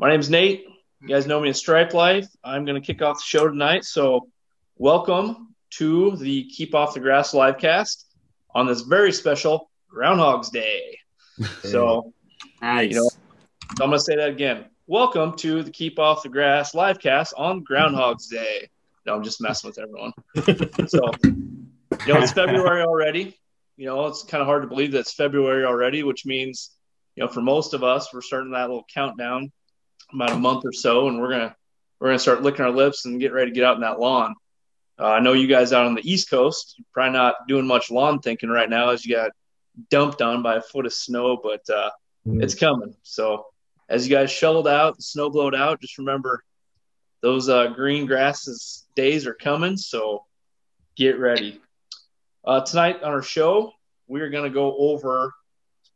[0.00, 0.64] My name's Nate.
[1.02, 2.28] You guys know me as Stripe Life.
[2.44, 3.84] I'm going to kick off the show tonight.
[3.84, 4.28] So,
[4.76, 8.04] welcome to the Keep Off the Grass livecast
[8.54, 11.00] on this very special Groundhog's Day.
[11.64, 12.12] So,
[12.62, 12.90] Nice.
[12.92, 14.66] you know, so I'm going to say that again.
[14.86, 18.70] Welcome to the Keep Off the Grass livecast on Groundhog's Day.
[19.04, 20.12] No, I'm just messing with everyone.
[20.88, 21.10] so,
[22.06, 23.36] you know, it's February already.
[23.76, 26.70] You know, it's kind of hard to believe that it's February already, which means,
[27.16, 29.50] you know, for most of us, we're starting that little countdown
[30.12, 31.56] about a month or so, and we're gonna
[32.00, 34.34] we're gonna start licking our lips and get ready to get out in that lawn.
[34.98, 37.90] Uh, I know you guys out on the East Coast, you're probably not doing much
[37.90, 39.30] lawn thinking right now as you got
[39.90, 41.90] dumped on by a foot of snow, but uh,
[42.42, 42.94] it's coming.
[43.04, 43.46] So
[43.88, 46.42] as you guys shoveled out, the snow blowed out, just remember
[47.20, 49.76] those uh, green grasses days are coming.
[49.76, 50.24] So
[50.96, 51.60] get ready.
[52.44, 53.72] Uh, tonight on our show,
[54.06, 55.32] we're going to go over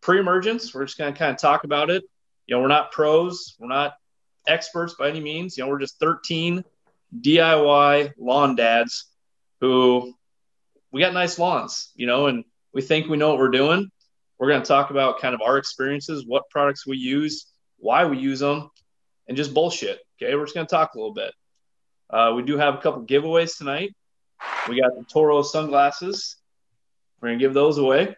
[0.00, 0.75] pre-emergence.
[0.75, 2.05] We're just going to kind of talk about it.
[2.46, 3.95] You know, we're not pros, we're not
[4.46, 5.56] experts by any means.
[5.56, 6.64] You know, we're just 13
[7.20, 9.06] DIY lawn dads
[9.61, 10.14] who
[10.91, 13.91] we got nice lawns, you know, and we think we know what we're doing.
[14.39, 17.47] We're going to talk about kind of our experiences, what products we use,
[17.78, 18.70] why we use them,
[19.28, 20.00] and just bullshit.
[20.20, 21.33] Okay, we're just going to talk a little bit.
[22.11, 23.95] Uh, we do have a couple giveaways tonight.
[24.69, 26.36] We got the Toro sunglasses.
[27.20, 28.17] We're going to give those away.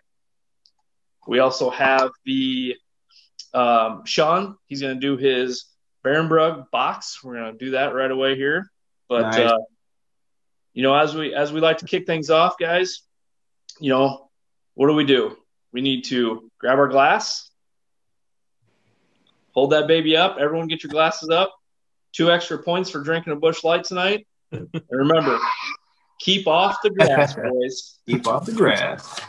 [1.26, 2.74] We also have the
[3.54, 4.56] um, Sean.
[4.66, 5.66] He's going to do his
[6.04, 7.20] Barenbrug box.
[7.22, 8.70] We're going to do that right away here.
[9.08, 9.50] But Nice.
[9.50, 9.58] uh,
[10.72, 13.02] you know, as we as we like to kick things off, guys,
[13.80, 14.28] you know,
[14.74, 15.36] what do we do?
[15.72, 17.50] We need to grab our glass,
[19.52, 20.36] hold that baby up.
[20.38, 21.54] Everyone, get your glasses up.
[22.12, 24.26] Two extra points for drinking a Busch Light tonight.
[24.52, 25.38] and remember,
[26.20, 27.98] keep off the grass, boys.
[28.06, 29.20] Keep off the grass.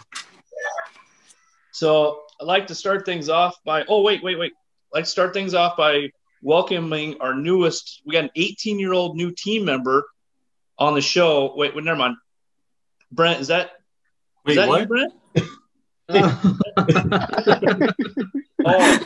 [1.72, 4.52] So I'd like to start things off by oh wait, wait, wait.
[4.94, 6.10] I'd like to start things off by
[6.42, 10.06] welcoming our newest we got an 18 year old new team member
[10.78, 11.54] on the show.
[11.56, 12.16] Wait, wait, never mind.
[13.12, 13.72] Brent, is that,
[14.46, 14.82] Wait, that what?
[14.82, 15.14] you, Brent?
[18.68, 19.00] Oh,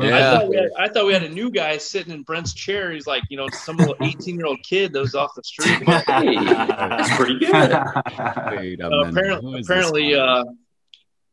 [0.00, 2.92] I, thought we had, I thought we had a new guy sitting in Brent's chair.
[2.92, 5.78] He's like, you know, some little 18 year old kid that was off the street.
[5.88, 7.50] Hey, that's pretty good.
[7.50, 9.08] Wait a Uh, minute.
[9.10, 10.18] apparently, Who is this apparently, guy?
[10.20, 10.44] uh,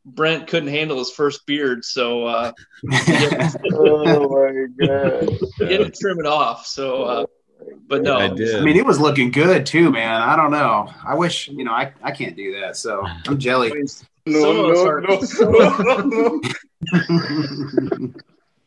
[0.07, 2.51] Brent couldn't handle his first beard, so uh,
[3.73, 5.29] oh my god.
[5.57, 6.65] he had to trim it off.
[6.65, 7.25] So, uh,
[7.87, 8.55] but no, I did.
[8.55, 10.21] I mean, it was looking good too, man.
[10.21, 10.89] I don't know.
[11.05, 12.77] I wish, you know, I, I can't do that.
[12.77, 13.71] So I'm jelly.
[14.25, 16.41] No, Some of us no, no, no,
[16.91, 18.13] no.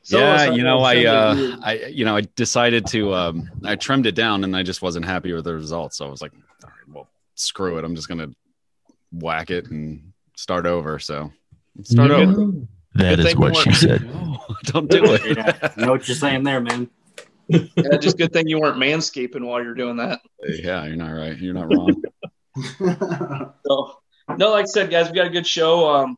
[0.03, 1.57] some yeah, you know, I, uh.
[1.63, 5.07] I, you know, I decided to, um, I trimmed it down, and I just wasn't
[5.07, 5.97] happy with the results.
[5.99, 6.33] So I was like,
[6.65, 7.85] all right, well, screw it.
[7.85, 8.29] I'm just gonna
[9.13, 10.10] whack it and
[10.41, 10.99] start over.
[10.99, 11.31] So
[11.83, 12.53] start Good- over.
[12.95, 14.03] That Good is what she said.
[14.13, 15.37] No, don't do it.
[15.37, 16.91] yeah, I know what you're saying there, man.
[17.47, 20.21] Yeah, just good thing you weren't manscaping while you're doing that.
[20.45, 21.37] yeah, you're not right.
[21.39, 22.03] You're not wrong.
[23.67, 23.93] So,
[24.37, 25.89] no, like I said, guys, we got a good show.
[25.89, 26.17] Um,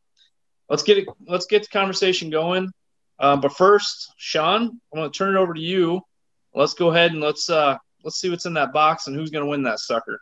[0.70, 1.06] let's get it.
[1.28, 2.70] Let's get the conversation going.
[3.18, 4.62] Um, but first, Sean,
[4.92, 6.00] I'm going to turn it over to you.
[6.54, 9.44] Let's go ahead and let's uh, let's see what's in that box and who's going
[9.44, 10.20] to win that sucker.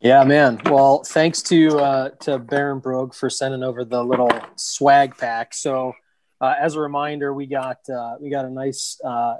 [0.00, 0.58] Yeah, man.
[0.64, 5.52] Well, thanks to uh, to Barenbrug for sending over the little swag pack.
[5.52, 5.92] So,
[6.40, 9.36] uh, as a reminder, we got uh, we got a nice uh,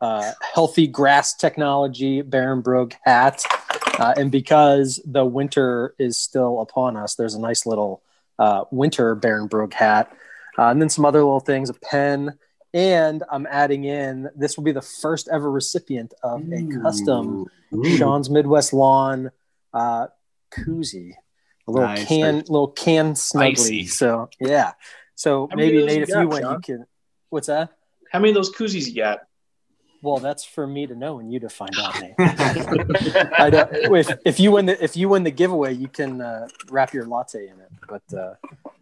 [0.00, 3.44] uh, healthy grass technology Barenbrug hat,
[3.98, 8.02] uh, and because the winter is still upon us, there's a nice little
[8.38, 10.10] uh, winter Barenbrug hat,
[10.58, 12.38] uh, and then some other little things, a pen.
[12.74, 14.30] And I'm adding in.
[14.34, 17.96] This will be the first ever recipient of a custom Ooh.
[17.98, 19.30] Sean's Midwest Lawn
[19.72, 20.06] uh,
[20.50, 21.12] koozie,
[21.66, 22.06] a little Nice.
[22.06, 23.52] can, little can snuggly.
[23.52, 23.86] Icy.
[23.86, 24.72] So yeah,
[25.14, 26.54] so How maybe Nate, you if got, you win, Sean?
[26.54, 26.86] you can.
[27.30, 27.70] What's that?
[28.10, 29.20] How many of those koozies you got?
[30.02, 32.14] Well, that's for me to know and you to find out, Nate.
[32.18, 36.48] I don't, if, if you win the if you win the giveaway, you can uh,
[36.70, 37.70] wrap your latte in it.
[37.88, 38.34] But uh,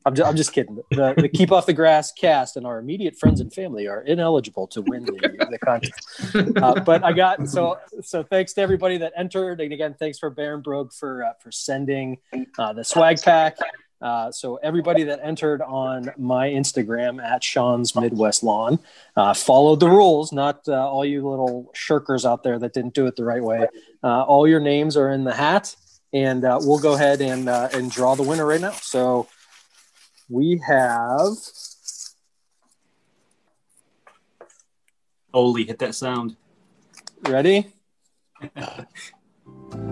[0.07, 0.77] I'm just, I'm just kidding.
[0.91, 4.67] The, the keep off the grass cast and our immediate friends and family are ineligible
[4.69, 6.57] to win the, the contest.
[6.57, 10.31] Uh, but I got so so thanks to everybody that entered, and again thanks for
[10.31, 12.19] Barenbrug for uh, for sending
[12.59, 13.59] uh, the swag pack.
[14.01, 18.79] Uh, so everybody that entered on my Instagram at Sean's Midwest Lawn
[19.17, 20.33] uh, followed the rules.
[20.33, 23.67] Not uh, all you little shirkers out there that didn't do it the right way.
[24.03, 25.77] All your names are in the hat,
[26.15, 28.73] and we'll go ahead and and draw the winner right now.
[28.73, 29.29] So
[30.31, 31.29] we have
[35.35, 36.37] Holy, hit that sound.
[37.29, 37.67] ready.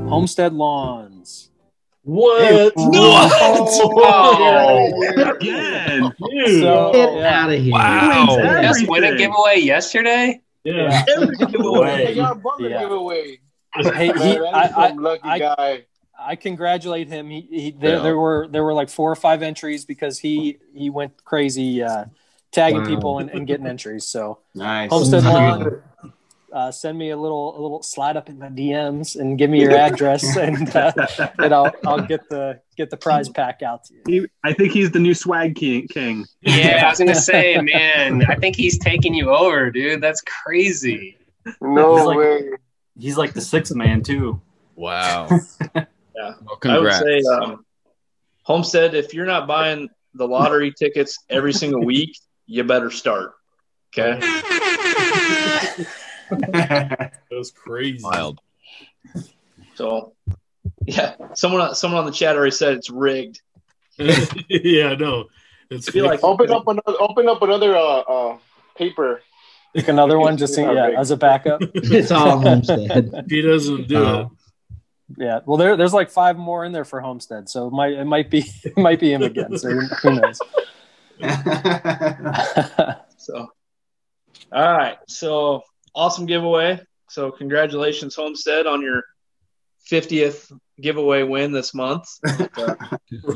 [0.08, 1.50] Homestead Lawns,
[2.02, 2.72] What?
[2.76, 3.28] No!
[4.00, 5.02] Oh,
[5.36, 6.12] Again.
[6.30, 6.60] Dude.
[6.62, 7.42] So, Get yeah.
[7.44, 7.72] out of here.
[7.72, 8.38] Wow.
[8.62, 10.40] Just win a giveaway yesterday.
[10.64, 11.04] Yeah.
[11.08, 12.06] Every giveaway.
[12.06, 12.80] They got bumper Yeah.
[12.80, 13.38] giveaway.
[13.74, 15.84] Hey, he, that is I, I, lucky I- guy.
[16.18, 17.30] I congratulate him.
[17.30, 18.02] He, he there, Yeah.
[18.02, 22.06] there were there were like four or five entries because he he went crazy uh,
[22.52, 22.86] tagging Wow.
[22.88, 24.06] people and, and getting entries.
[24.06, 24.90] So Nice.
[24.90, 25.82] Homestead Lawn,
[26.52, 29.60] uh, send me a little a little slide up in my DMs and give me
[29.60, 30.92] your address and uh,
[31.38, 34.02] and I'll I'll get the get the prize pack out to you.
[34.22, 35.86] He, I think he's the new swag king.
[35.88, 36.24] king.
[36.40, 40.00] Yeah, I was gonna say, man, I think he's taking you over, dude.
[40.00, 41.16] That's crazy.
[41.60, 42.50] No He's like- way.
[42.98, 44.40] He's like the sixth man too.
[44.74, 45.28] Wow.
[46.18, 46.34] Yeah.
[46.44, 47.64] Well, I would say, um,
[48.42, 53.34] Homestead, if you're not buying the lottery tickets every single week, you better start.
[53.96, 54.18] Okay.
[56.30, 58.04] That was crazy.
[58.04, 58.38] Wild.
[59.76, 60.12] So,
[60.84, 63.40] yeah, someone someone on the chat already said it's rigged.
[63.96, 65.28] yeah, no.
[65.70, 68.38] It's I feel like open up another open up another uh, uh
[68.76, 69.22] paper.
[69.74, 71.62] Pick another one just to, yeah as a backup.
[71.74, 73.24] It's all homestead.
[73.28, 74.28] He doesn't do Uh, it.
[75.16, 78.04] Yeah, well there there's like five more in there for Homestead, so it might it
[78.04, 79.56] might be it might be him again.
[79.56, 80.40] So who knows?
[83.28, 83.46] So,
[84.52, 84.96] all right.
[85.06, 85.62] So,
[85.94, 86.80] awesome giveaway.
[87.10, 89.02] So, congratulations, Homestead, on your
[89.90, 90.50] 50th
[90.80, 92.06] giveaway win this month.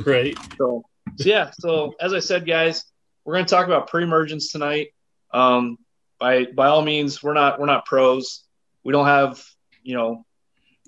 [0.06, 0.36] Right.
[0.58, 0.84] So,
[1.16, 1.50] so yeah.
[1.58, 2.84] So as I said, guys,
[3.24, 4.88] we're going to talk about pre-emergence tonight.
[5.32, 5.78] Um,
[6.18, 8.44] by by all means, we're not we're not pros.
[8.84, 9.42] We don't have
[9.82, 10.26] you know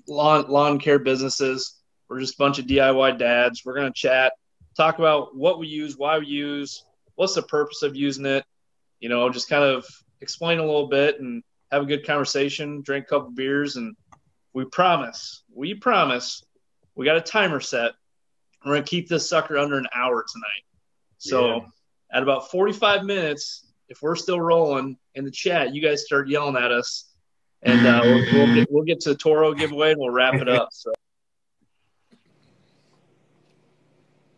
[0.07, 1.79] lawn lawn care businesses.
[2.09, 3.63] We're just a bunch of DIY dads.
[3.65, 4.33] We're going to chat,
[4.77, 6.85] talk about what we use, why we use,
[7.15, 8.45] what's the purpose of using it.
[8.99, 9.85] You know, just kind of
[10.21, 12.81] explain a little bit and have a good conversation.
[12.81, 13.95] Drink a couple beers, and
[14.53, 16.43] we promise, we promise,
[16.95, 17.91] we got a timer set.
[18.63, 20.63] We're gonna keep this sucker under an hour tonight.
[21.17, 21.59] So Yeah.
[22.11, 26.55] at about 45 minutes, if we're still rolling in the chat, you guys start yelling
[26.55, 27.11] at us,
[27.65, 30.47] and uh, we'll, we'll, get, we'll get to the Toro giveaway and we'll wrap it
[30.47, 30.69] up.
[30.71, 30.93] So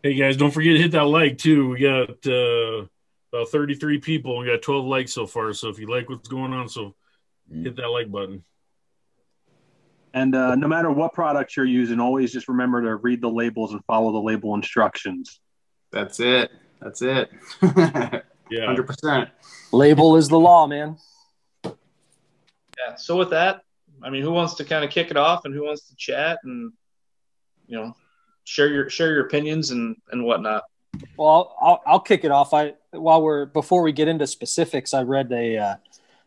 [0.01, 1.69] Hey guys, don't forget to hit that like too.
[1.69, 2.85] We got uh
[3.33, 4.37] about 33 people.
[4.37, 5.51] We got 12 likes so far.
[5.53, 6.95] So if you like what's going on, so
[7.51, 8.43] hit that like button.
[10.13, 13.73] And uh, no matter what product you're using, always just remember to read the labels
[13.73, 15.41] and follow the label instructions.
[15.91, 16.51] That's it.
[16.81, 17.29] That's it.
[18.49, 18.65] Yeah.
[18.65, 19.29] Hundred percent.
[19.71, 20.97] Label is the law, man.
[22.77, 22.95] Yeah.
[22.95, 23.61] So with that,
[24.03, 26.39] I mean, who wants to kind of kick it off and who wants to chat
[26.43, 26.71] and
[27.67, 27.95] you know
[28.43, 30.63] share your share your opinions and and whatnot.
[31.15, 32.53] Well, I'll, I'll, kick it off.
[32.53, 35.75] I while we're before we get into specifics, I read a uh,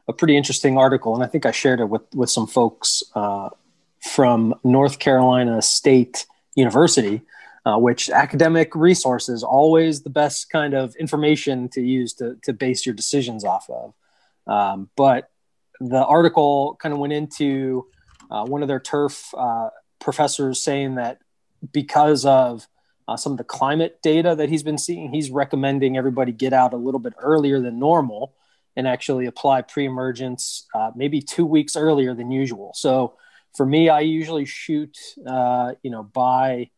[0.09, 3.51] a pretty interesting article, and I think I shared it with with some folks uh,
[4.01, 7.23] from North Carolina State University,
[7.65, 12.85] uh, which academic resources always the best kind of information to use to to base
[12.85, 13.95] your decisions off of.
[14.47, 15.30] Um, but
[15.81, 17.87] the article kind of went into
[18.31, 21.19] uh, one of their turf uh, professors saying that
[21.73, 22.69] because of
[23.09, 26.73] uh, some of the climate data that he's been seeing, he's recommending everybody get out
[26.73, 28.35] a little bit earlier than normal
[28.77, 32.73] and actually apply pre-emergence uh, maybe two weeks earlier than usual.
[32.75, 33.15] So
[33.57, 36.71] for me, I usually shoot, uh, you know, by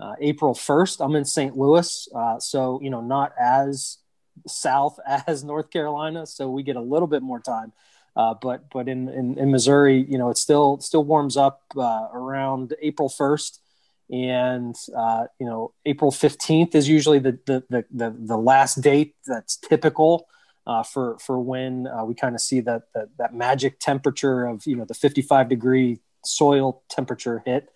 [0.00, 1.04] uh, April 1st.
[1.04, 1.56] I'm in St.
[1.56, 2.08] Louis,
[2.38, 3.98] so you know, not as
[4.46, 7.72] south as North Carolina, so we get a little bit more time.
[8.16, 12.08] Uh, but but in, in, in Missouri, you know, it still still warms up uh,
[12.12, 13.58] around April 1st
[14.10, 19.16] and uh, you know April fifteenth is usually the, the the the the last date
[19.26, 20.28] that's typical
[20.66, 24.64] uh, for for when uh, we kind of see that, that that magic temperature of
[24.66, 27.68] you know the fifty five degree soil temperature hit.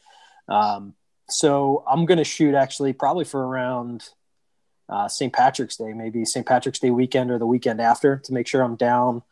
[0.48, 0.94] Um,
[1.28, 4.08] so I'm going to shoot actually probably for around
[4.88, 5.32] uh, St.
[5.32, 6.44] Patrick's Day, maybe St.
[6.44, 9.22] Patrick's Day weekend or the weekend after to make sure I'm down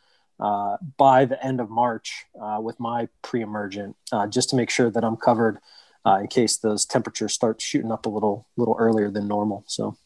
[0.40, 4.90] uh, by the end of March uh, with my pre-emergent, uh, just to make sure
[4.90, 5.59] that I'm covered
[6.07, 9.64] uh, in case those temperatures start shooting up a little little earlier than normal.
[9.66, 9.97] So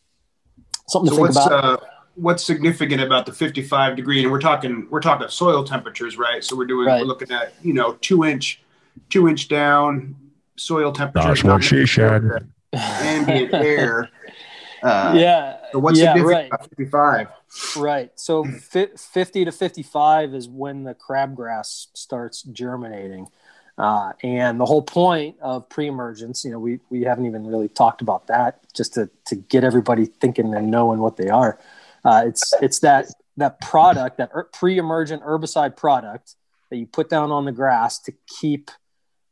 [0.89, 1.65] something So to think what's about.
[1.65, 1.77] uh,
[2.15, 4.23] what's significant about the 55 degree?
[4.23, 6.43] And we're talking we're talking soil temperatures, right?
[6.43, 7.01] So we're doing Right.
[7.01, 8.62] we're looking at you know two inch
[9.11, 10.17] two inch down
[10.57, 11.29] soil temperature.
[11.29, 12.49] That's what she said.
[12.75, 14.09] Ambient air.
[14.83, 16.47] Uh, yeah, So what's yeah, significant right.
[16.47, 17.29] about 55?
[17.77, 18.11] Right.
[18.17, 23.29] So fi- 50 to 55 is when the crabgrass starts germinating.
[23.79, 28.03] Uh, and the whole point of pre-emergence, you know, we, we haven't even really talked
[28.03, 31.59] about that just to, to get everybody thinking and knowing what they are.
[32.05, 36.35] Uh, it's, it's that, that product, that er- pre-emergent herbicide product
[36.71, 38.71] that you put down on the grass to keep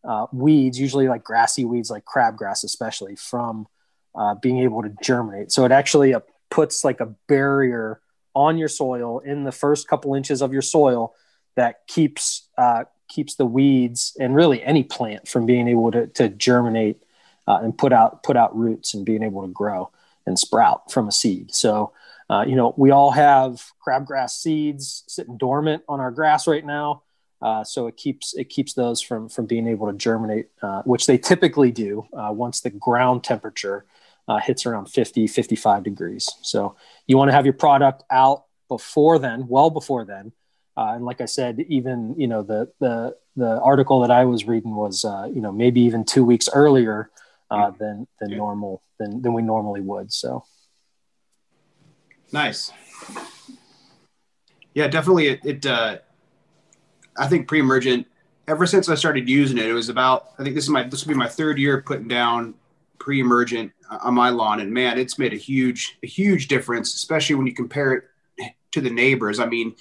[0.04, 3.66] uh, weeds, usually like grassy weeds, like crabgrass, especially from
[4.14, 5.52] uh, being able to germinate.
[5.52, 8.00] So it actually uh, puts like a barrier
[8.34, 11.14] on your soil in the first couple inches of your soil
[11.56, 16.28] that keeps uh, keeps the weeds and really any plant from being able to, to
[16.28, 17.02] germinate
[17.48, 19.90] uh, and put out put out roots and being able to grow
[20.26, 21.52] and sprout from a seed.
[21.54, 21.92] So
[22.28, 27.02] uh, you know we all have crabgrass seeds sitting dormant on our grass right now.
[27.42, 31.06] Uh, so it keeps it keeps those from from being able to germinate, uh, which
[31.06, 33.86] they typically do uh, once the ground temperature
[34.30, 36.30] uh, hits around 50, 55 degrees.
[36.42, 36.76] So
[37.08, 40.30] you want to have your product out before then, well before then.
[40.76, 44.46] Uh, and like I said, even you know the the the article that I was
[44.46, 47.10] reading was uh, you know maybe even two weeks earlier
[47.50, 48.36] uh, than than yeah.
[48.36, 50.12] normal than than we normally would.
[50.12, 50.44] So
[52.32, 52.70] nice.
[54.74, 55.26] Yeah, definitely.
[55.26, 55.98] It, it uh,
[57.18, 58.06] I think pre-emergent.
[58.46, 60.28] Ever since I started using it, it was about.
[60.38, 62.54] I think this is my this will be my third year putting down
[63.00, 67.46] pre-emergent on my lawn, and man, it's made a huge a huge difference, especially when
[67.46, 68.04] you compare it
[68.72, 69.40] to the neighbors.
[69.40, 69.74] I mean,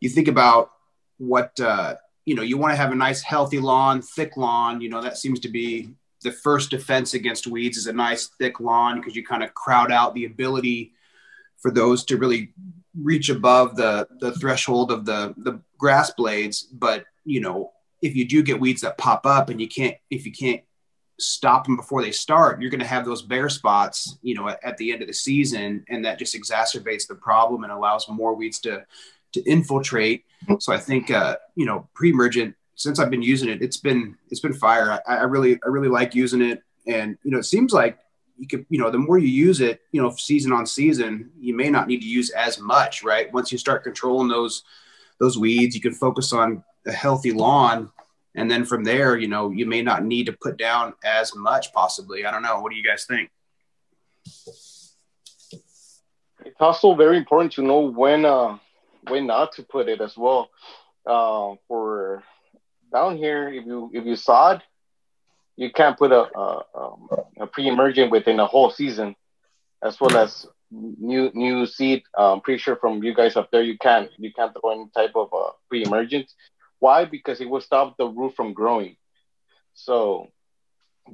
[0.00, 0.72] you think about
[1.18, 2.42] what uh, you know.
[2.42, 4.80] You want to have a nice, healthy lawn, thick lawn.
[4.80, 5.90] You know that seems to be
[6.22, 9.92] the first defense against weeds is a nice thick lawn because you kind of crowd
[9.92, 10.92] out the ability
[11.58, 12.52] for those to really
[13.00, 16.62] reach above the the threshold of the the grass blades.
[16.62, 20.26] But you know, if you do get weeds that pop up and you can't if
[20.26, 20.62] you can't
[21.22, 24.62] stop them before they start, you're going to have those bare spots, you know, at,
[24.62, 28.34] at, the end of the season, and that just exacerbates the problem and allows more
[28.34, 28.84] weeds to
[29.32, 30.24] to infiltrate.
[30.58, 34.40] So I think, uh, you know, pre-emergent since I've been using it, it's been it's
[34.40, 35.00] been fire.
[35.06, 37.98] I, I really I really like using it, and you know, it seems like
[38.36, 41.54] you could, you know, the more you use it, you know, season on season, you
[41.54, 43.32] may not need to use as much, right?
[43.32, 44.64] Once you start controlling those
[45.18, 47.90] those weeds, you can focus on a healthy lawn
[48.34, 51.72] and then from there you know you may not need to put down as much
[51.72, 52.24] possibly.
[52.24, 52.60] I don't know.
[52.60, 53.30] What do you guys think?
[56.44, 58.58] It's also very important to know when uh
[59.08, 60.50] when not to put it as well.
[61.04, 62.22] Uh, for
[62.92, 64.62] down here if you if you sod
[65.56, 67.08] you can't put a a, um,
[67.40, 69.16] a pre-emergent within a whole season
[69.82, 72.02] as well as new new seed.
[72.16, 74.88] I'm um, pretty sure from you guys up there you can't you can't throw any
[74.94, 76.32] type of uh, pre-emergent
[76.82, 77.04] why?
[77.04, 78.96] Because it will stop the root from growing.
[79.74, 80.28] So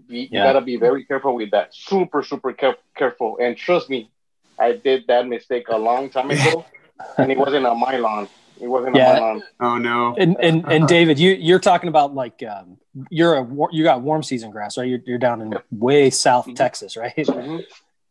[0.08, 0.46] be, yeah.
[0.46, 1.74] you gotta be very careful with that.
[1.74, 3.38] Super, super care- careful.
[3.40, 4.10] And trust me,
[4.58, 6.64] I did that mistake a long time ago,
[7.18, 8.28] and it wasn't on my lawn.
[8.60, 9.12] It wasn't yeah.
[9.12, 9.42] on my lawn.
[9.60, 10.16] Oh no.
[10.18, 12.78] And and, and David, you you're talking about like um,
[13.10, 14.88] you're a you got warm season grass, right?
[14.88, 16.54] You're, you're down in way south mm-hmm.
[16.54, 17.14] Texas, right?
[17.14, 17.58] Mm-hmm.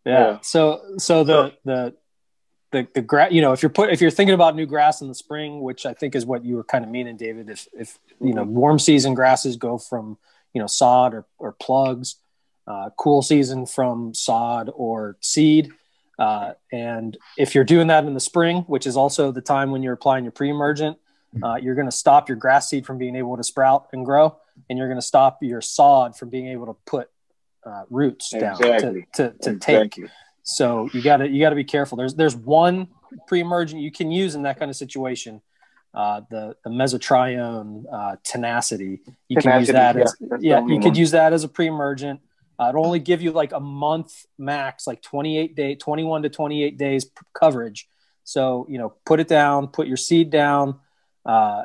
[0.06, 0.12] Yeah.
[0.12, 0.38] yeah.
[0.42, 1.96] So so the the
[2.78, 5.08] the the grass you know if you're put if you're thinking about new grass in
[5.08, 8.00] the spring which i think is what you were kind of meaning david if if
[8.22, 8.56] you know mm-hmm.
[8.56, 10.18] warm season grasses go from
[10.54, 12.16] you know sod or, or plugs
[12.68, 15.72] uh, cool season from sod or seed
[16.20, 19.84] uh, and if you're doing that in the spring which is also the time when
[19.84, 20.98] you're applying your pre-emergent
[21.44, 24.36] uh, you're going to stop your grass seed from being able to sprout and grow
[24.70, 27.10] and you're going to stop your sod from being able to put
[27.66, 28.70] uh, roots exactly.
[28.70, 30.04] down to, to, to exactly.
[30.04, 30.12] take
[30.50, 31.98] so you got to you got to be careful.
[31.98, 32.88] There's there's one
[33.28, 35.42] pre-emergent you can use in that kind of situation.
[35.94, 39.02] Uh, the the mesotrione uh, tenacity.
[39.28, 40.60] You tenacity, can use that as yeah.
[40.60, 40.82] You one.
[40.82, 42.22] could use that as a pre-emergent.
[42.58, 46.78] Uh, it'll only give you like a month max, like 28 day, 21 to 28
[46.78, 47.90] days coverage.
[48.24, 50.80] So you know, put it down, put your seed down,
[51.26, 51.64] uh,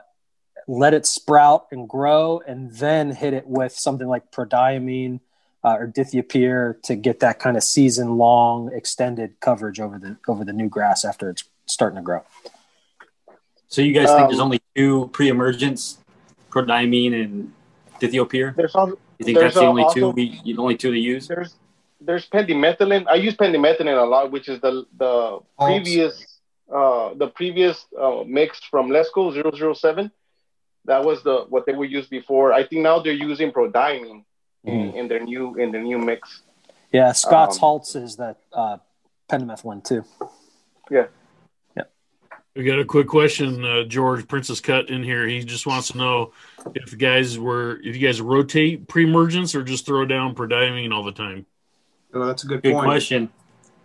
[0.67, 5.21] let it sprout and grow, and then hit it with something like prodiamine
[5.65, 10.45] uh, or dithiopyr to get that kind of season long extended coverage over the over
[10.45, 12.23] the new grass after it's starting to grow.
[13.69, 15.99] So you guys um, think there's only two pre-emergents,
[16.51, 17.53] prodiamine and
[18.01, 18.55] dithiopyr?
[18.55, 21.29] There's also, you think that's the only also, two we the only two to use?
[21.29, 21.55] There's
[22.01, 23.07] there's pendimethalin.
[23.09, 26.41] I use pendimethalin a lot, which is the the previous
[26.73, 29.31] uh, the previous uh, mix from Lesco
[29.77, 30.11] 007.
[30.87, 32.53] That was the what they would use before.
[32.53, 34.25] I think now they're using prodiamine
[34.67, 34.95] mm.
[34.95, 36.43] in, their new in their new mix.
[36.93, 38.79] Yeah, Scott's um, Halts is that uh,
[39.29, 40.05] pendimethalin too.
[40.91, 41.07] Yeah.
[41.77, 41.85] Yeah.
[42.55, 45.27] We got a quick question, uh, George Princess Cut in here.
[45.27, 46.33] He just wants to know
[46.75, 51.05] if you guys were if you guys rotate pre-emergence or just throw down prodiamine all
[51.05, 51.47] the time.
[52.15, 52.85] Oh, that's a good, good point.
[52.85, 53.31] question.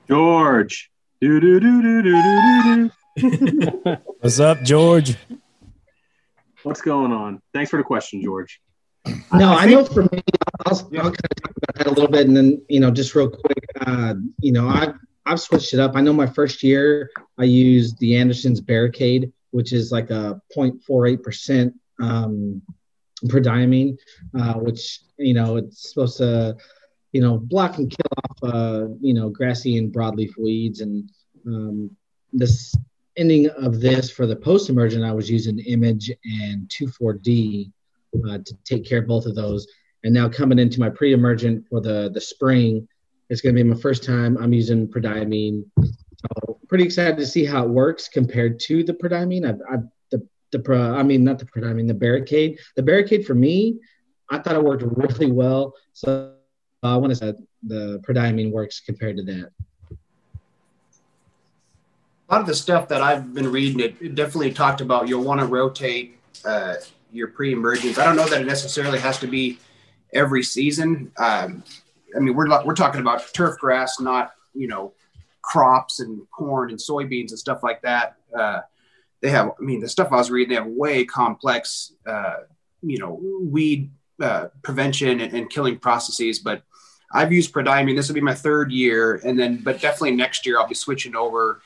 [0.07, 0.91] George.
[1.19, 5.15] Do, do, do, do, do, do, What's up, George?
[6.61, 7.41] What's going on?
[7.53, 8.61] Thanks for the question, George.
[9.33, 10.21] No, I, I know for me,
[10.65, 13.15] I'll, I'll, kind of talk about that a little bit, and then you know, just
[13.15, 14.95] real quick, uh, you know, I've
[15.25, 15.95] I've switched it up.
[15.95, 21.21] I know my first year I used the Anderson's Barricade, which is like a 0.48
[21.21, 22.61] percent um,
[23.25, 23.97] prodiamine,
[24.39, 26.55] uh, which you know it's supposed to
[27.11, 30.81] you know block and kill off uh, you know grassy and broadleaf weeds.
[30.81, 31.09] And
[31.45, 31.95] um,
[32.33, 32.75] this
[33.17, 36.11] ending of this for the post emergent, I was using Image
[36.41, 37.71] and 2,4-D
[38.29, 39.67] uh, to take care of both of those.
[40.03, 42.87] And now coming into my pre emergent for the the spring,
[43.29, 45.63] it's going to be my first time I'm using prodiamine.
[45.79, 49.47] So pretty excited to see how it works compared to the prodiamine.
[49.47, 52.59] I've, I've the the pro, I mean not the prodiamine, the barricade.
[52.75, 53.79] The barricade for me,
[54.29, 55.73] I thought it worked really well.
[55.93, 56.33] So
[56.83, 57.33] I want to say
[57.63, 59.51] the prodiamine works compared to that.
[62.29, 65.23] A lot of the stuff that I've been reading, it, it definitely talked about you'll
[65.23, 66.75] want to rotate uh,
[67.11, 67.97] your pre-emergence.
[67.97, 69.59] I don't know that it necessarily has to be
[70.13, 71.11] every season.
[71.17, 71.63] Um,
[72.15, 74.93] I mean, we're we're talking about turf grass, not you know
[75.41, 78.17] crops and corn and soybeans and stuff like that.
[78.37, 78.61] Uh,
[79.21, 82.35] they have, I mean, the stuff I was reading, they have way complex, uh,
[82.81, 86.39] you know, weed uh, prevention and, and, killing processes.
[86.39, 86.63] But
[87.13, 87.95] I've used prodiamine.
[87.95, 91.15] This will be my third year, and then, but definitely next year I'll be switching
[91.15, 91.61] over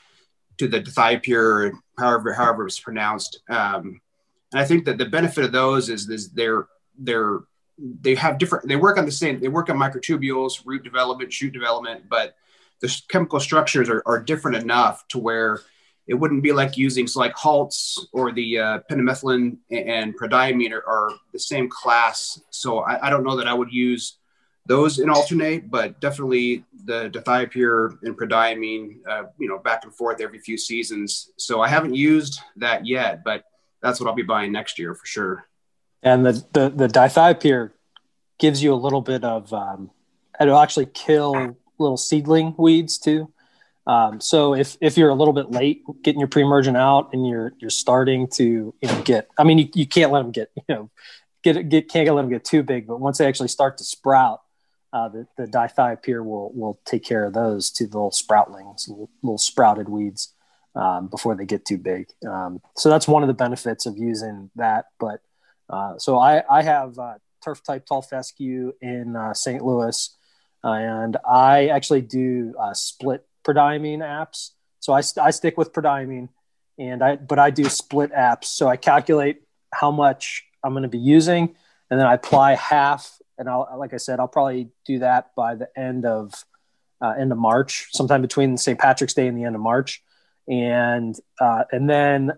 [0.58, 3.40] to the Dithiopyr, however however it's pronounced.
[3.48, 4.00] Um,
[4.52, 6.66] and I think that the benefit of those is, is they're
[6.98, 7.40] they're
[7.78, 8.68] they have different.
[8.68, 9.40] They work on the same.
[9.40, 12.36] They work on microtubules, root development, shoot development, but
[12.80, 15.60] the chemical structures are, are different enough to where
[16.06, 20.84] it wouldn't be like using so like halts or the uh, pendimethalin and prodiamine are,
[20.86, 22.40] are, the same class.
[22.50, 24.18] So I, I, don't know that I would use
[24.66, 30.20] those in alternate, but definitely the dithiopyr and prodiamine, uh, you know, back and forth
[30.20, 31.30] every few seasons.
[31.36, 33.44] So I haven't used that yet, but
[33.82, 35.48] that's what I'll be buying next year for sure.
[36.02, 37.70] And the the, the dithiopyr
[38.38, 39.90] gives you a little bit of um,
[40.40, 43.32] it'll actually kill little seedling weeds too.
[43.86, 47.52] Um, so if if you're a little bit late getting your pre-emergent out and you're
[47.58, 50.62] you're starting to you know get I mean you, you can't let them get you
[50.68, 50.90] know
[51.42, 54.40] get get can't let them get too big but once they actually start to sprout
[54.92, 59.10] uh, the the dithiopyr will will take care of those to the little sproutlings little,
[59.20, 60.32] little sprouted weeds
[60.74, 64.50] um, before they get too big um, so that's one of the benefits of using
[64.56, 65.20] that but
[65.70, 67.14] uh, so I I have uh,
[67.44, 69.64] turf type tall fescue in uh, St.
[69.64, 70.16] Louis
[70.64, 74.50] and I actually do uh, split prodiamine apps.
[74.80, 76.28] So I, st- I stick with prodiamine,
[76.78, 78.44] and I but I do split apps.
[78.44, 79.42] So I calculate
[79.72, 81.54] how much I'm going to be using,
[81.90, 83.18] and then I apply half.
[83.38, 86.44] And I'll like I said, I'll probably do that by the end of
[87.00, 88.78] uh, end of March, sometime between St.
[88.78, 90.02] Patrick's Day and the end of March,
[90.48, 92.32] and uh, and then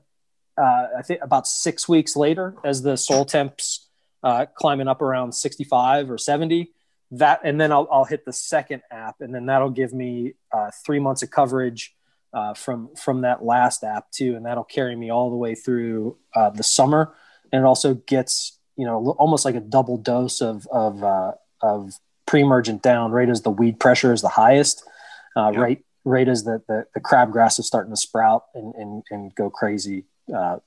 [0.56, 3.88] uh, I think about six weeks later, as the soil temps
[4.22, 6.72] uh, climbing up around 65 or 70,
[7.18, 10.70] that and then I'll, I'll hit the second app and then that'll give me uh,
[10.84, 11.94] three months of coverage
[12.32, 16.16] uh, from from that last app too and that'll carry me all the way through
[16.34, 17.14] uh, the summer
[17.52, 21.94] and it also gets you know almost like a double dose of of, uh, of
[22.26, 24.84] pre-emergent down right as the weed pressure is the highest
[25.36, 25.60] uh, yeah.
[25.60, 29.50] right right as the, the, the crabgrass is starting to sprout and, and, and go
[29.50, 30.58] crazy uh,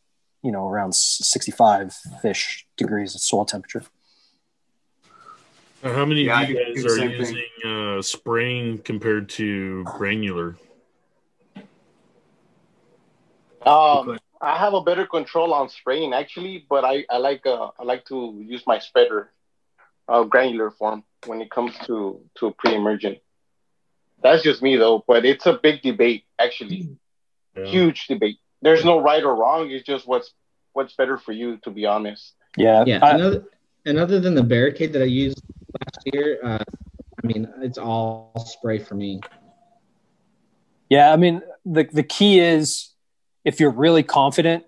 [0.44, 3.84] you know around 65 fish degrees of soil temperature
[5.84, 10.58] how many yeah, of you guys are using uh, spraying compared to granular?
[13.66, 17.84] Um, I have a better control on spraying actually, but I, I like uh, I
[17.84, 19.32] like to use my spreader,
[20.08, 23.20] uh, granular form when it comes to to pre-emergent.
[24.32, 26.98] That's just me though, but it's a big debate actually,
[27.56, 27.66] yeah.
[27.66, 28.38] huge debate.
[28.62, 29.70] There's no right or wrong.
[29.72, 30.34] It's just what's
[30.74, 32.34] what's better for you, to be honest.
[32.56, 33.00] Yeah, yeah.
[33.02, 33.44] I, and, other,
[33.86, 35.42] and other than the barricade that I used
[35.80, 36.64] last year, uh,
[37.24, 39.22] I mean, it's all spray for me.
[40.90, 42.90] Yeah, I mean, the the key is
[43.46, 44.66] if you're really confident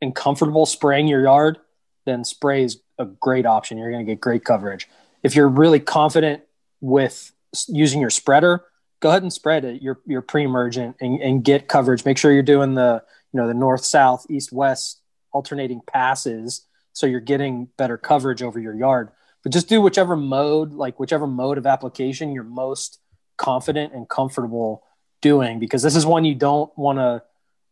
[0.00, 1.58] and comfortable spraying your yard,
[2.04, 3.78] then spray is a great option.
[3.78, 4.88] You're going to get great coverage.
[5.22, 6.42] If you're really confident
[6.80, 7.32] with
[7.68, 8.64] using your spreader,
[9.04, 9.82] go ahead and spread it.
[9.82, 12.04] Your your pre-emergent and, and get coverage.
[12.04, 15.00] Make sure you're doing the you know the north south east west
[15.32, 19.10] alternating passes so you're getting better coverage over your yard
[19.44, 22.98] but just do whichever mode, like whichever mode of application you're most
[23.36, 24.82] confident and comfortable
[25.20, 27.22] doing, because this is one you don't want to,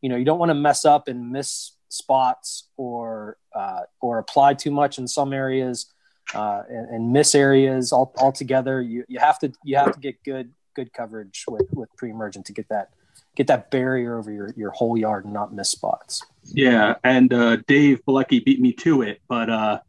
[0.03, 4.55] you know, you don't want to mess up and miss spots or uh, or apply
[4.55, 5.90] too much in some areas
[6.35, 8.83] uh, and, and miss areas all, altogether.
[8.83, 12.52] You you have to you have to get good good coverage with with pre-emergent to
[12.52, 12.90] get that
[13.37, 16.24] get that barrier over your your whole yard and not miss spots.
[16.44, 19.80] Yeah, and uh, Dave Bilecki beat me to it, but uh,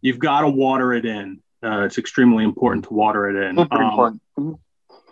[0.00, 1.42] you've got to water it in.
[1.62, 3.58] Uh, it's extremely important to water it in.
[3.70, 4.58] Um,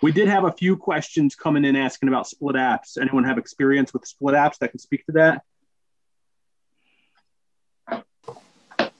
[0.03, 2.99] we did have a few questions coming in asking about split apps.
[3.01, 5.43] Anyone have experience with split apps that can speak to that?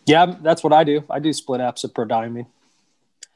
[0.07, 1.05] Yeah, that's what I do.
[1.09, 2.47] I do split apps at prodiamine.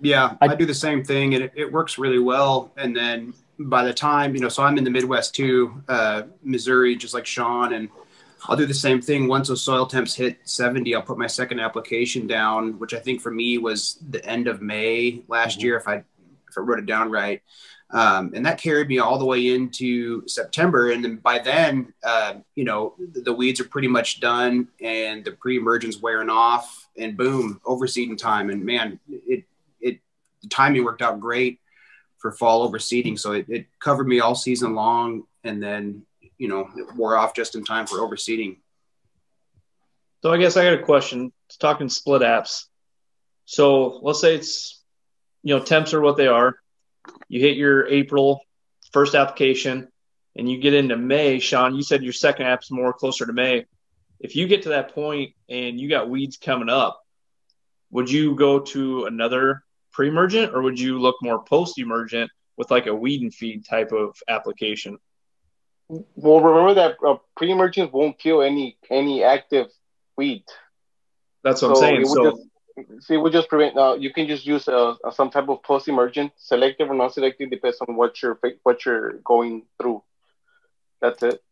[0.01, 2.73] Yeah, I, I do the same thing, and it, it, works really well.
[2.77, 6.95] And then by the time you know, so I'm in the Midwest too, uh, Missouri,
[6.95, 7.89] just like Sean, and
[8.47, 9.27] I'll do the same thing.
[9.27, 13.21] Once those soil temps hit 70, I'll put my second application down, which I think
[13.21, 15.67] for me was the end of May last mm-hmm.
[15.67, 17.43] year, if I if I wrote it down right.
[17.91, 20.91] Um, and that carried me all the way into September.
[20.91, 25.25] And then by then, uh, you know, the, the, weeds are pretty much done and
[25.25, 28.51] the pre-emergence wearing off and boom, overseeding time.
[28.51, 29.45] And man, it, it,
[30.42, 31.61] the timing worked out great
[32.18, 33.18] for fall overseeding.
[33.18, 35.24] So it, it covered me all season long.
[35.44, 36.03] And then,
[36.37, 38.59] you know, it wore off just in time for overseeding.
[40.22, 41.33] So I guess I got a question.
[41.48, 42.64] It's talking split apps.
[43.44, 44.83] So let's say it's,
[45.42, 46.57] you know, temps are what they are
[47.29, 48.42] you hit your April
[48.92, 49.88] first application
[50.37, 53.66] and you get into May, Sean, you said your second app's more closer to May.
[54.20, 57.01] If you get to that point and you got weeds coming up,
[57.90, 59.62] would you go to another
[59.99, 64.17] pre-emergent or would you look more post-emergent with like a weed and feed type of
[64.29, 64.97] application?
[65.89, 69.67] Well, remember that uh, pre-emergent won't kill any any active
[70.17, 70.45] weed.
[71.43, 72.07] That's what so I'm saying.
[72.07, 72.43] So just,
[73.09, 73.77] See, we just prevent.
[73.77, 77.97] Uh, you can just use uh, some type of post-emergent, selective or non-selective, depends on
[77.97, 80.05] what you're what you're going through.
[81.01, 81.43] That's it.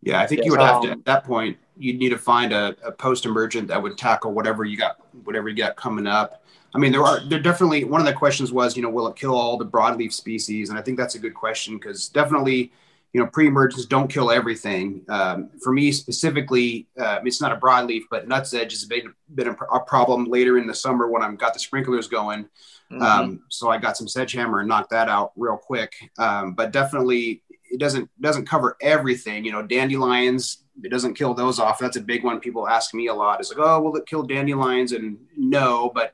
[0.00, 0.46] Yeah, I think yes.
[0.46, 1.58] you would have to um, at that point.
[1.76, 5.56] You'd need to find a, a post-emergent that would tackle whatever you got, whatever you
[5.56, 6.42] got coming up.
[6.74, 9.16] I mean, there are there definitely one of the questions was, you know, will it
[9.16, 10.70] kill all the broadleaf species?
[10.70, 12.72] And I think that's a good question because definitely
[13.16, 15.00] you know, pre-emergence don't kill everything.
[15.08, 19.52] Um, for me specifically, uh, it's not a broadleaf, but nutsedge has been, been a,
[19.52, 22.44] a, problem later in the summer when I've got the sprinklers going.
[22.92, 23.02] Mm-hmm.
[23.02, 25.94] Um, so I got some sedgehammer and knocked that out real quick.
[26.18, 29.46] Um, but definitely, it doesn't doesn't cover everything.
[29.46, 31.78] You know, dandelions, it doesn't kill those off.
[31.78, 32.40] That's a big one.
[32.40, 33.40] People ask me a lot.
[33.40, 34.92] It's like, oh, will it kill dandelions?
[34.92, 36.12] And no, but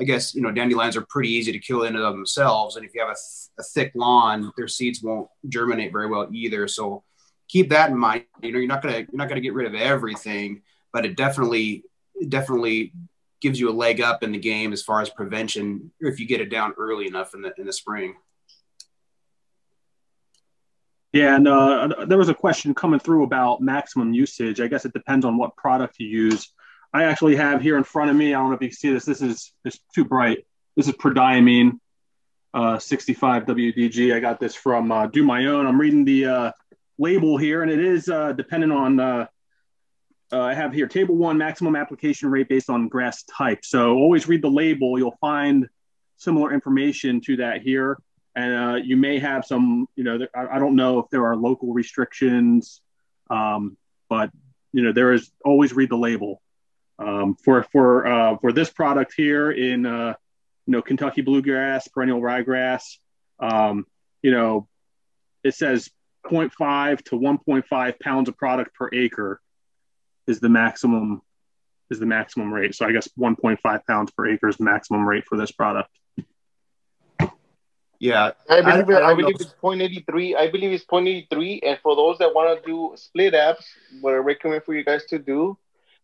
[0.00, 3.00] I guess you know dandelions are pretty easy to kill into themselves, and if you
[3.00, 6.66] have a, th- a, thick lawn, their seeds won't germinate very well either.
[6.66, 7.04] So
[7.48, 8.24] keep that in mind.
[8.42, 10.62] You know, you're not gonna you're not gonna get rid of everything,
[10.92, 11.84] but it definitely
[12.14, 12.92] it definitely
[13.40, 16.40] gives you a leg up in the game as far as prevention if you get
[16.40, 18.14] it down early enough in the in the spring.
[21.12, 24.60] Yeah, and uh, there was a question coming through about maximum usage.
[24.60, 26.52] I guess it depends on what product you use.
[26.92, 28.34] I actually have here in front of me.
[28.34, 29.04] I don't know if you can see this.
[29.04, 30.46] This is it's too bright.
[30.74, 31.78] This is prodiamine,
[32.54, 34.14] uh, 65 WDG.
[34.14, 35.66] I got this from uh, Do My Own.
[35.66, 36.52] I'm reading the uh,
[36.98, 39.00] label here, and it is uh, dependent on.
[39.00, 39.26] Uh,
[40.34, 43.66] I have here table one maximum application rate based on grass type.
[43.66, 44.98] So always read the label.
[44.98, 45.68] You'll find
[46.16, 47.98] similar information to that here,
[48.34, 49.86] and uh, you may have some.
[49.96, 52.80] You know, I, don't know if there are local restrictions,
[53.30, 53.76] um,
[54.08, 54.30] but
[54.72, 56.40] you know there is always read the label.
[56.98, 60.14] Um, for for uh, for this product here in uh,
[60.66, 62.98] you know Kentucky bluegrass, perennial ryegrass,
[63.38, 63.86] um,
[64.22, 64.68] you know,
[65.44, 65.90] it says
[66.24, 69.40] 0.5 to 1.5 pounds of product per acre
[70.26, 71.20] is the maximum
[71.90, 72.74] is the maximum rate.
[72.74, 75.90] So I guess 1.5 pounds per acre is the maximum rate for this product.
[78.02, 80.36] Yeah, I believe, I, I believe it's 0.83.
[80.36, 81.60] I believe it's 0.83.
[81.62, 83.64] And for those that want to do split apps,
[84.00, 85.56] what I recommend for you guys to do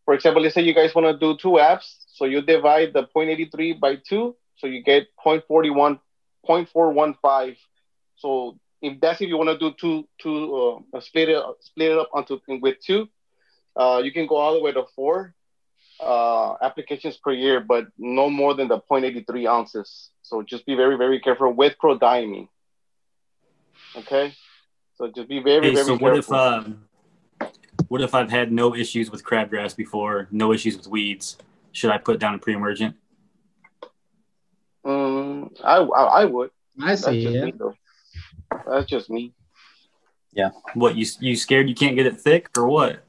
[0.08, 1.96] for example, let's say you guys want to do two apps.
[2.14, 4.36] So you divide the 0.83 by two.
[4.56, 6.00] So you get 0.41,
[6.48, 7.56] 0.415.
[8.16, 11.98] So if that's if you want to do two, two, uh, split it, split it
[11.98, 13.10] up onto with two,
[13.76, 15.34] uh, you can go all the way to four
[16.00, 20.10] uh, applications per year, but no more than the 0.83 ounces.
[20.22, 22.48] So just be very, very careful with prodiamine.
[23.96, 24.34] Okay.
[24.96, 26.08] So just be very, hey, very so careful.
[26.08, 26.84] what if um,
[27.88, 31.38] what if I've had no issues with crabgrass before, no issues with weeds?
[31.72, 32.96] Should I put down a pre-emergent?
[34.84, 36.50] Um, I, I, I would.
[36.80, 37.24] I see.
[37.24, 37.44] That's yeah.
[37.44, 37.52] Me,
[38.66, 39.32] That's just me.
[40.32, 40.50] Yeah.
[40.74, 43.04] What you you scared you can't get it thick or what?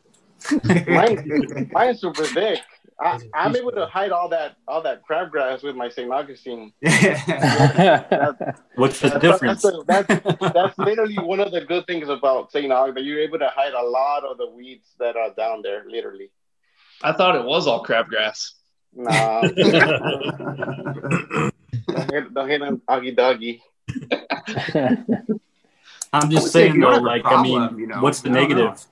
[0.87, 2.59] mine, mine's super thick.
[3.01, 6.11] I, am able to hide all that all that crabgrass with my St.
[6.11, 6.73] Augustine.
[8.75, 9.61] What's the difference?
[9.87, 12.69] That's, that's, that's, literally one of the good things about St.
[12.71, 13.05] Augustine.
[13.05, 16.29] You're able to hide a lot of the weeds that are down there, literally.
[17.01, 18.51] I thought it was all crabgrass.
[18.93, 19.41] Nah.
[19.41, 19.53] don't
[22.11, 23.63] hit, don't hit on Augie Doggy.
[26.11, 28.01] I'm just saying though, like, problem, I mean, you know?
[28.01, 28.85] what's the negative?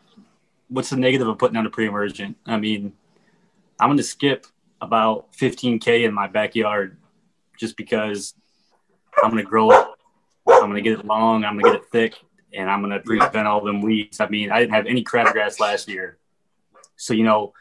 [0.69, 2.37] What's the negative of putting down a pre-emergent?
[2.45, 2.93] I mean,
[3.79, 4.45] I'm going to skip
[4.81, 6.97] about 15K in my backyard
[7.59, 8.33] just because
[9.23, 9.87] I'm going to grow it.
[10.47, 11.43] I'm going to get it long.
[11.43, 12.15] I'm going to get it thick
[12.53, 14.19] and I'm going to prevent all them weeds.
[14.19, 16.17] I mean, I didn't have any crabgrass last year.
[16.95, 17.53] So, you know,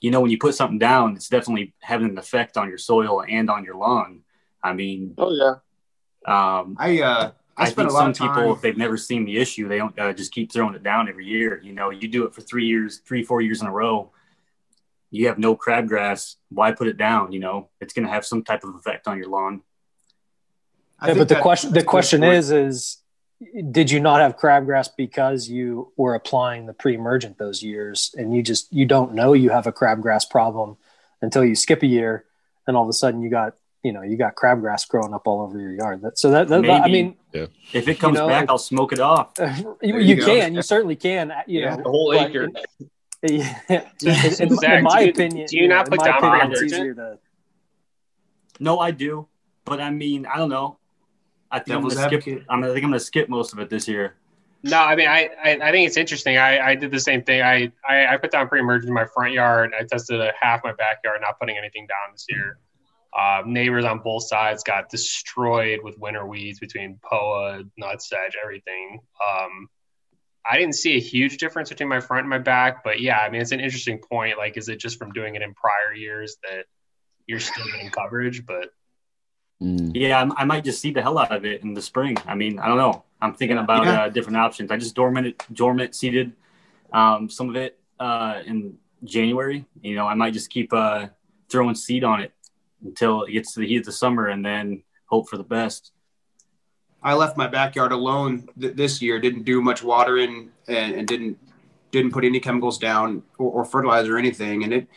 [0.00, 3.24] you know, when you put something down, it's definitely having an effect on your soil
[3.26, 4.22] and on your lawn.
[4.62, 5.54] I mean, oh yeah.
[6.26, 8.34] Um, I uh, I, I spent think a lot some of time.
[8.34, 11.08] people, if they've never seen the issue, they don't uh, just keep throwing it down
[11.08, 11.60] every year.
[11.62, 14.12] You know, you do it for three years, three, four years in a row.
[15.10, 16.36] You have no crabgrass.
[16.50, 17.32] Why put it down?
[17.32, 19.62] You know, it's going to have some type of effect on your lawn.
[21.06, 22.34] Yeah, but the question the that's a good question point.
[22.34, 22.98] is is
[23.70, 28.42] did you not have crabgrass because you were applying the pre-emergent those years and you
[28.42, 30.78] just you don't know you have a crabgrass problem
[31.20, 32.24] until you skip a year
[32.66, 35.42] and all of a sudden you got you know you got crabgrass growing up all
[35.42, 36.92] over your yard that, so that, that I Maybe.
[36.92, 37.16] mean
[37.74, 39.32] If it comes know, back, if- I'll smoke it off.
[39.38, 42.44] you, you you can you certainly can you Yeah, know The whole acre.
[42.44, 42.56] in,
[43.26, 46.18] in, in, in Zach, my do you- opinion do you not know, put in my
[46.20, 46.80] down opinion, it's pre-emergent?
[46.80, 47.18] easier to
[48.60, 49.28] No, I do,
[49.64, 50.78] but I mean, I don't know.
[51.50, 52.44] I think Devil's I'm gonna skip.
[52.48, 54.14] I'm I think I'm gonna skip most of it this year.
[54.62, 56.38] No, I mean, I, I, I think it's interesting.
[56.38, 57.40] I, I did the same thing.
[57.40, 59.72] I, I, I put down pre-emergent in my front yard.
[59.78, 62.58] I tested a half my backyard, not putting anything down this year.
[63.16, 68.98] Uh, neighbors on both sides got destroyed with winter weeds between POA, nutsedge, everything.
[69.30, 69.68] Um,
[70.50, 73.30] I didn't see a huge difference between my front and my back, but yeah, I
[73.30, 74.38] mean, it's an interesting point.
[74.38, 76.66] Like, is it just from doing it in prior years that
[77.26, 78.44] you're still getting coverage?
[78.46, 78.70] But
[79.62, 79.92] Mm.
[79.94, 82.18] Yeah, I'm- I, might just seed the hell out of it in the spring.
[82.26, 83.04] I mean, I don't know.
[83.22, 84.02] I'm thinking about Yeah.
[84.02, 84.70] uh, different options.
[84.70, 86.32] I just dormant dormant seeded
[86.92, 89.64] um, some of it uh, in January.
[89.80, 91.06] You know, I might just keep uh,
[91.48, 92.32] throwing seed on it
[92.84, 95.92] until it gets to the heat of the summer, and then hope for the best.
[97.02, 99.20] I left my backyard alone th- this year.
[99.20, 101.38] Didn't do much watering and, and didn't
[101.92, 104.64] didn't put any chemicals down or, or fertilizer or anything.
[104.64, 104.88] And it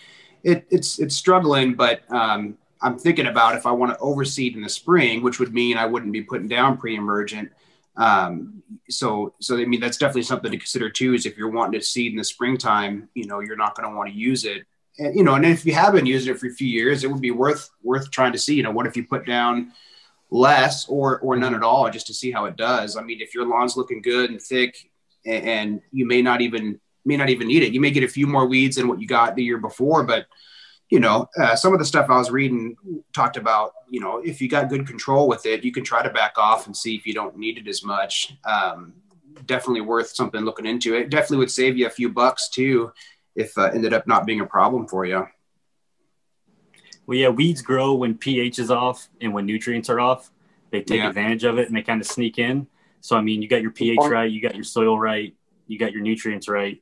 [0.44, 4.62] it it's it's struggling, but um, I'm thinking about if I want to overseed in
[4.62, 7.52] the spring, which would mean I wouldn't be putting down pre-emergent.
[7.98, 11.14] Um, so so I mean that's definitely something to consider too.
[11.14, 13.96] Is if you're wanting to seed in the springtime, you know you're not going to
[13.96, 14.64] want to use it.
[14.98, 17.12] And, you know, and if you have been using it for a few years, it
[17.12, 18.56] would be worth worth trying to see.
[18.56, 19.74] You know, what if you put down
[20.32, 22.96] less or or none at all just to see how it does.
[22.96, 24.90] I mean, if your lawn's looking good and thick,
[25.26, 27.74] and, and you may not even may not even need it.
[27.74, 30.28] You may get a few more weeds than what you got the year before, but
[30.90, 32.76] you know, uh, some of the stuff I was reading
[33.14, 33.74] talked about.
[33.90, 36.66] You know, if you got good control with it, you can try to back off
[36.66, 38.36] and see if you don't need it as much.
[38.44, 38.94] Um,
[39.46, 40.96] definitely worth something looking into.
[40.96, 42.92] It definitely would save you a few bucks too
[43.36, 45.28] if uh, ended up not being a problem for you.
[47.10, 50.30] Well, yeah, weeds grow when pH is off and when nutrients are off.
[50.70, 51.10] They take Yeah.
[51.10, 52.68] advantage of it and they kind of sneak in.
[53.02, 55.34] So, I mean, you got your pH right, you got your soil right,
[55.66, 56.80] you got your nutrients right.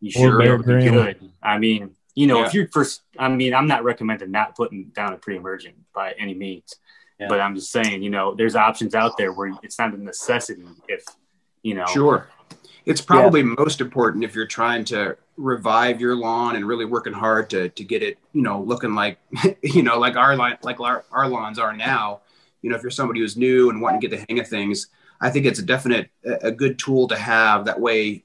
[0.00, 0.90] You should be able to be Grylls.
[0.90, 1.30] good.
[1.40, 2.46] I mean, you know, Yeah.
[2.46, 6.34] if you're first, I mean, I'm not recommending not putting down a pre-emergent by any
[6.34, 6.74] means,
[7.20, 7.28] Yeah.
[7.28, 10.64] but I'm just saying, you know, there's options out there where it's not a necessity
[10.88, 11.04] if,
[11.62, 12.26] you know, Sure.
[12.86, 17.50] It's probably most important if you're trying to revive your lawn and really working hard
[17.50, 19.18] to to get it, you know, looking like,
[19.62, 22.20] you know, like our line, like our, our lawns are now.
[22.62, 24.88] You know, if you're somebody who's new and wanting to get the hang of things,
[25.20, 27.64] I think it's a definite a good tool to have.
[27.64, 28.24] That way,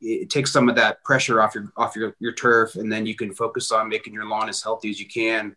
[0.00, 3.14] it takes some of that pressure off your off your your turf, and then you
[3.14, 5.56] can focus on making your lawn as healthy as you can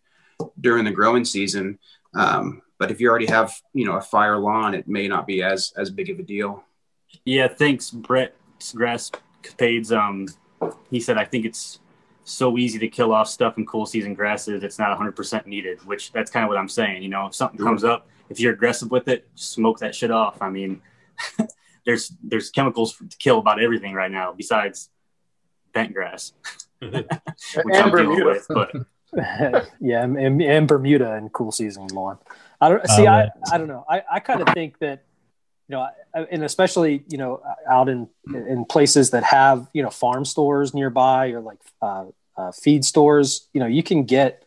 [0.60, 1.80] during the growing season.
[2.16, 5.44] Um, but if you already have, you know, a fire lawn, it may not be
[5.44, 6.64] as as big of a deal.
[7.26, 8.36] Yeah, thanks, Brett
[8.74, 9.12] Grass
[9.42, 9.92] Capades.
[9.96, 10.28] Um,
[10.90, 11.80] he said, I think it's
[12.24, 14.64] so easy to kill off stuff in cool season grasses.
[14.64, 17.04] It's not 100% needed, which that's kind of what I'm saying.
[17.04, 17.68] You know, if something Sure.
[17.68, 20.42] comes up, if you're aggressive with it, smoke that shit off.
[20.42, 20.82] I mean,
[21.86, 24.90] there's there's chemicals to kill about everything right now besides
[25.74, 26.34] bent grass,
[26.82, 26.96] mm-hmm.
[27.64, 28.26] which And I'm dealing Bermuda.
[28.26, 28.46] with.
[28.50, 28.72] But
[29.80, 32.18] yeah, and, and, and Bermuda and cool season lawn.
[32.62, 33.06] I don't see.
[33.08, 33.30] Oh, I.
[33.52, 33.86] I don't know.
[33.90, 35.04] I, I kind of think that
[35.68, 40.26] you know, and especially you know out in in places that have you know farm
[40.26, 42.06] stores nearby or like uh,
[42.38, 43.48] uh, feed stores.
[43.54, 44.46] You know, you can get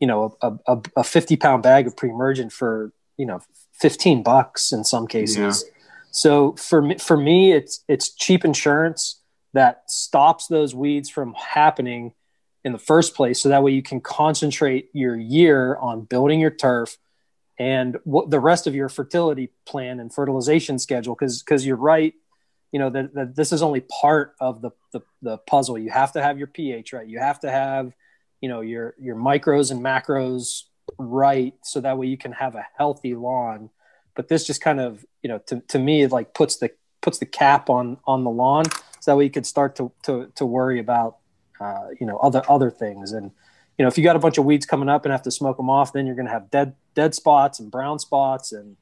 [0.00, 3.40] you know a, a, a fifty pound bag of pre-emergent for you know
[3.72, 5.64] fifteen bucks in some cases.
[6.10, 9.20] So for me, for me, it's it's cheap insurance
[9.52, 12.12] that stops those weeds from happening
[12.64, 16.50] in the first place so that way you can concentrate your year on building your
[16.50, 16.96] turf
[17.58, 22.14] and what the rest of your fertility plan and fertilization schedule because because you're right
[22.74, 25.78] you know that, that this is only part of the, the the puzzle.
[25.78, 27.06] You have to have your ph right.
[27.06, 27.92] You have to have
[28.40, 30.64] you know your your micros and macros
[30.98, 33.70] right so that way you can have a healthy lawn.
[34.16, 37.18] But this just kind of you know to, to me it like puts the puts
[37.18, 38.64] the cap on on the lawn
[38.98, 41.18] so that way you could start to to, to worry about
[41.60, 43.12] uh, you know other other things.
[43.12, 43.30] And
[43.78, 45.56] you know if you got a bunch of weeds coming up and have to smoke
[45.56, 48.76] them off then you're going to have dead dead spots and brown spots and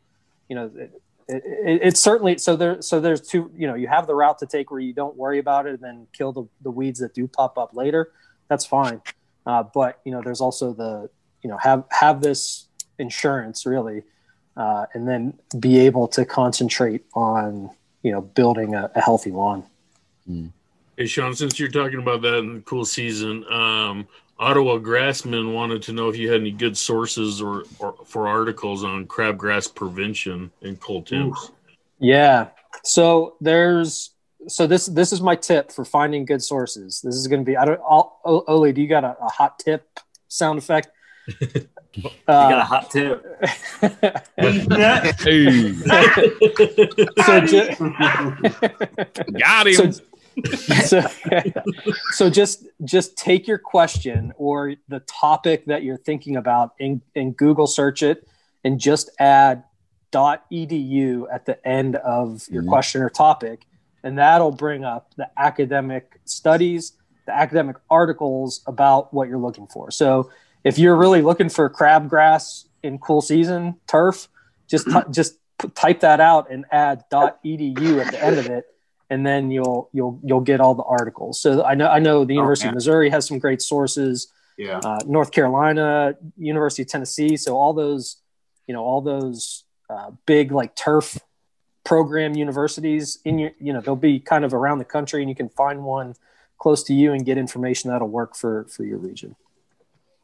[0.49, 0.91] you know it,
[1.29, 1.43] it,
[1.83, 4.71] it's certainly so there so there's two you know you have the route to take
[4.71, 7.59] where you don't worry about it and then kill the, the weeds that do pop
[7.59, 8.13] up later
[8.49, 9.01] that's fine
[9.47, 11.11] Uh, but you know, there's also the
[11.43, 12.67] you know have have this
[12.99, 14.03] insurance really,
[14.57, 17.71] uh, and then be able to concentrate on
[18.03, 19.65] you know building a, a healthy lawn.
[20.97, 24.07] Hey, Sean, since you're talking about that in the cool season, um,
[24.43, 28.83] Ottawa Grassman wanted to know if you had any good sources or, or for articles
[28.83, 31.53] on crabgrass prevention in cold temps.
[32.01, 32.49] Yeah.
[32.83, 34.11] So there's
[34.49, 37.01] so this this is my tip for finding good sources.
[37.05, 39.29] This is going to be I don't I'll, O- Oli, do you got a, a
[39.29, 40.89] hot tip sound effect?
[41.41, 41.69] you
[42.27, 43.25] got a hot tip.
[43.81, 45.73] Uh, hey.
[47.23, 47.41] so
[49.39, 49.93] Got him.
[49.93, 50.03] So,
[50.85, 51.03] so,
[52.13, 57.37] so just just take your question or the topic that you're thinking about and, and
[57.37, 58.27] Google search it
[58.65, 59.65] and just add.
[60.13, 62.71] edu at the end of your mm-hmm.
[62.71, 63.67] question or topic.
[64.05, 66.93] And that'll bring up the academic studies
[67.27, 69.91] the academic articles about what you're looking for.
[69.91, 70.31] So
[70.65, 74.29] if you're really looking for crabgrass in cool season turf
[74.69, 77.05] just ty- just p- type that out and add.
[77.13, 78.67] edu at the end of it
[79.13, 81.41] and then you'll you'll you'll get all the articles.
[81.41, 84.33] So i know i know the university of missouri has some great sources.
[84.59, 84.81] Yeah.
[84.85, 87.37] uh, north carolina university of tennessee.
[87.37, 88.17] So all those
[88.67, 91.19] you know all those uh, big like turf
[91.85, 95.37] program universities in your you know they'll be kind of around the country and you
[95.37, 96.15] can find one
[96.59, 99.37] close to you and get information that'll work for for your region.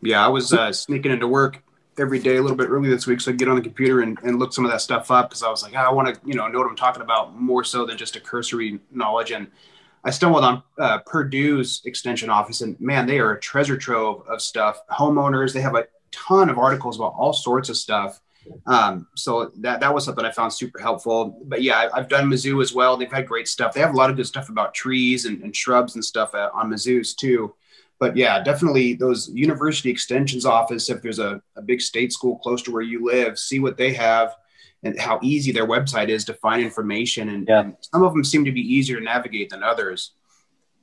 [0.00, 1.62] Yeah, I was uh, sneaking into work
[1.98, 4.18] every day a little bit early this week, so I get on the computer and,
[4.22, 6.20] and look some of that stuff up because I was like, "Ah, I want to,
[6.24, 9.30] you know, know what I'm talking about more so than just a cursory knowledge.
[9.32, 9.48] And
[10.04, 14.40] I stumbled on uh, Purdue's extension office, and man, they are a treasure trove of
[14.40, 14.80] stuff.
[14.90, 18.20] Homeowners, they have a ton of articles about all sorts of stuff.
[18.66, 21.38] Um, so that that was something I found super helpful.
[21.44, 22.96] But yeah, I, I've done Mizzou as well.
[22.96, 23.74] They've had great stuff.
[23.74, 26.50] They have a lot of good stuff about trees and, and shrubs and stuff uh,
[26.54, 27.54] on Mizzou's too
[27.98, 30.88] but yeah, definitely those university extensions office.
[30.88, 33.92] If there's a, a big state school close to where you live, see what they
[33.94, 34.34] have
[34.82, 37.28] and how easy their website is to find information.
[37.28, 40.12] And, and some of them seem to be easier to navigate than others.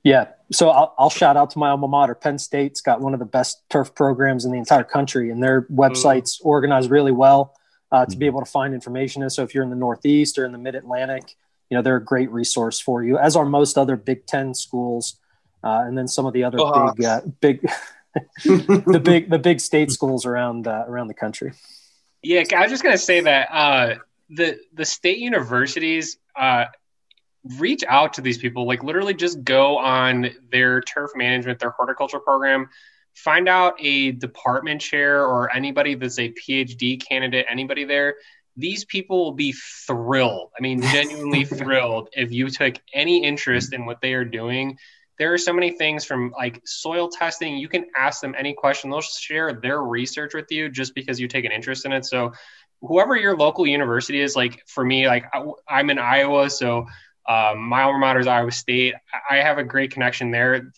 [0.04, 0.28] Yeah.
[0.51, 2.13] So I'll, I'll shout out to my alma mater.
[2.13, 5.63] Penn State's got one of the best turf programs in the entire country, and their
[5.63, 7.56] website's organized really well
[7.91, 9.23] uh, to be able to find information.
[9.23, 11.36] And so if you're in the Northeast or in the Mid Atlantic,
[11.71, 15.17] you know they're a great resource for you, as are most other Big Ten schools,
[15.65, 17.67] uh, and then some of the other Go big, uh, big,
[18.45, 21.51] the big, the big state schools around uh, around the country.
[22.21, 23.95] Yeah, I was just gonna say that uh,
[24.30, 26.65] the the state universities uh,
[27.58, 28.65] reach out to these people.
[28.65, 32.69] Like literally, just go on their turf management, their horticulture program,
[33.15, 38.15] find out a department chair or anybody that's a PhD candidate, anybody there.
[38.58, 39.54] These people will be
[39.86, 40.51] thrilled.
[40.58, 44.78] I mean, genuinely thrilled if you took any interest in what they are doing.
[45.17, 47.58] There are so many things from like soil testing.
[47.58, 48.89] You can ask them any question.
[48.89, 52.06] They'll share their research with you just because you take an interest in it.
[52.06, 52.34] So,
[52.82, 56.86] whoever your local university is, like for me, like I- I'm in Iowa, so
[57.28, 58.93] um, my alma mater is Iowa State.
[59.30, 60.71] I I have a great connection there.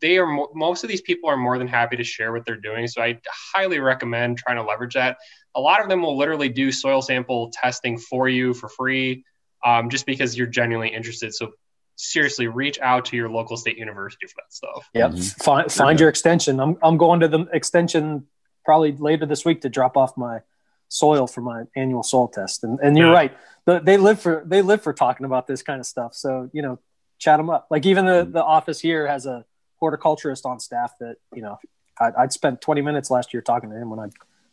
[0.00, 2.56] They are mo- most of these people are more than happy to share what they're
[2.60, 2.86] doing.
[2.88, 3.18] So I
[3.54, 5.16] highly recommend trying to leverage that.
[5.54, 9.24] A lot of them will literally do soil sample testing for you for free,
[9.64, 11.34] um, just because you're genuinely interested.
[11.34, 11.52] So
[11.96, 14.88] seriously, reach out to your local state university for that stuff.
[14.94, 15.10] Yep.
[15.12, 15.20] Mm-hmm.
[15.44, 16.60] Find find your extension.
[16.60, 18.26] I'm I'm going to the extension
[18.64, 20.40] probably later this week to drop off my
[20.88, 22.64] soil for my annual soil test.
[22.64, 23.12] And and you're Yeah.
[23.14, 23.36] right.
[23.66, 26.14] The, they live for they live for talking about this kind of stuff.
[26.14, 26.78] So you know,
[27.18, 27.66] chat them up.
[27.70, 28.32] Like even the mm-hmm.
[28.32, 29.44] the office here has a
[29.80, 31.58] horticulturist on staff that you know
[32.00, 34.06] I, I'd spent 20 minutes last year talking to him when I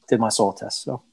[0.10, 0.84] did my soil test.
[0.84, 1.04] So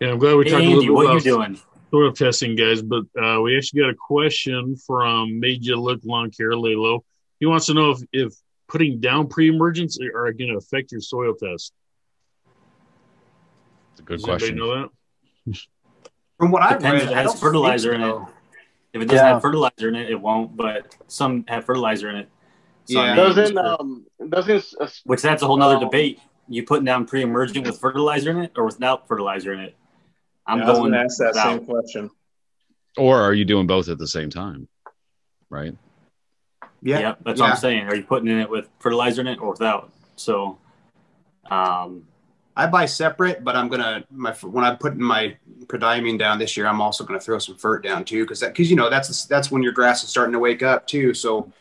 [0.00, 1.60] Yeah, I'm glad we Hey, talked a Andy, little bit what you about doing?
[1.90, 2.82] Soil testing, guys.
[2.82, 7.04] But uh, we actually got a question from Made You Look Lawn Care Lalo.
[7.38, 8.34] He wants to know if, if
[8.68, 11.72] putting down pre-emergence are going to affect your soil test.
[13.92, 14.58] It's a good Does anybody question.
[14.58, 14.88] know
[15.46, 15.58] that?
[16.38, 18.16] From what I've Depends read, if it has fertilizer in it.
[18.92, 19.32] If it doesn't Yeah.
[19.34, 20.56] have fertilizer in it, it won't.
[20.56, 22.28] But some have fertilizer in it.
[22.86, 23.14] So, I Yeah.
[23.14, 26.18] mean, Doesn't um doesn't uh, which that's a whole nother um, debate.
[26.48, 29.76] You putting down pre-emergent with fertilizer in it or without fertilizer in it?
[30.46, 31.58] I'm Yeah, going gonna ask that without.
[31.58, 32.10] same question.
[32.96, 34.68] Or are you doing both at the same time?
[35.48, 35.76] Right?
[36.82, 37.46] Yeah, Yeah, that's yeah.
[37.46, 37.88] what I'm saying.
[37.88, 39.92] Are you putting in it with fertilizer in it or without?
[40.16, 40.58] So,
[41.50, 42.06] um,
[42.56, 45.36] I buy separate, but I'm gonna my when I put my
[45.66, 48.70] prodiamine down this year, I'm also gonna throw some fert down too, because that because
[48.70, 51.14] you know that's that's when your grass is starting to wake up too.
[51.14, 51.52] So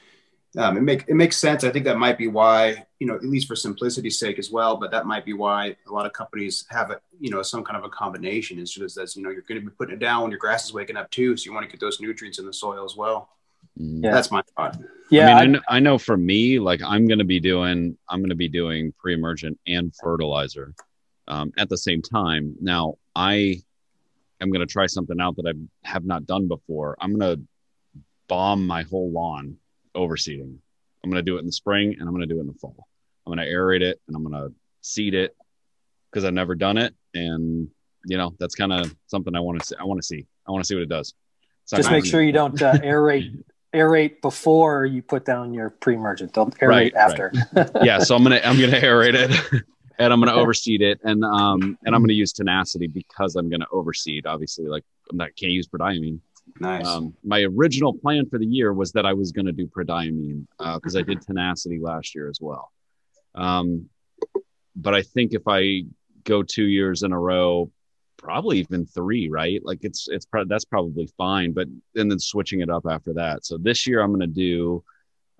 [0.58, 1.64] um, it make it makes sense.
[1.64, 4.78] I think that might be why you know at least for simplicity's sake as well.
[4.78, 7.02] But that might be why a lot of companies have it.
[7.20, 9.66] You know, some kind of a combination is just as you know you're going to
[9.66, 11.38] be putting it down when your grass is waking up too.
[11.38, 13.30] So you want to get those nutrients in the soil as well.
[13.76, 14.12] Yeah.
[14.12, 14.78] That's my thought.
[15.10, 15.38] Yeah.
[15.38, 18.20] I mean, I, know, I know for me, like I'm going to be doing, I'm
[18.20, 20.74] going to be doing pre-emergent and fertilizer
[21.28, 22.56] um, at the same time.
[22.60, 23.62] Now, I
[24.41, 26.97] am going to try something out that I have not done before.
[27.00, 27.43] I'm going to
[28.28, 29.58] bomb my whole lawn
[29.96, 30.58] overseeding.
[31.04, 32.48] I'm going to do it in the spring and I'm going to do it in
[32.48, 32.88] the fall.
[33.26, 35.36] I'm going to aerate it and I'm going to seed it
[36.12, 36.94] because I've never done it.
[37.14, 37.70] And,
[38.06, 39.76] you know, that's kind of something I want to see.
[39.80, 40.26] I want to see.
[40.48, 41.14] I want to see what it does.
[41.70, 46.34] Just make sure you don't uh, aerate aerate before you put down your pre-emergent.
[46.34, 47.32] Don't aerate right, after.
[47.54, 47.70] Right.
[47.84, 49.64] yeah, so I'm gonna I'm gonna aerate it,
[50.00, 53.68] and I'm gonna overseed it, and um and I'm gonna use tenacity because I'm gonna
[53.72, 54.26] overseed.
[54.26, 56.20] Obviously, like I'm not can't use prodiamine.
[56.60, 56.86] Nice.
[56.86, 60.45] Um, my original plan for the year was that I was going to do prodiamine
[60.58, 62.72] because uh, I did tenacity last year as well.
[63.36, 63.89] Um,
[64.76, 65.84] but I think if I
[66.24, 67.72] go two years in a row,
[68.18, 69.62] probably even three, right?
[69.64, 73.45] Like it's it's pro- that's probably fine, but and then switching it up after that.
[73.45, 74.84] So this year I'm going to do,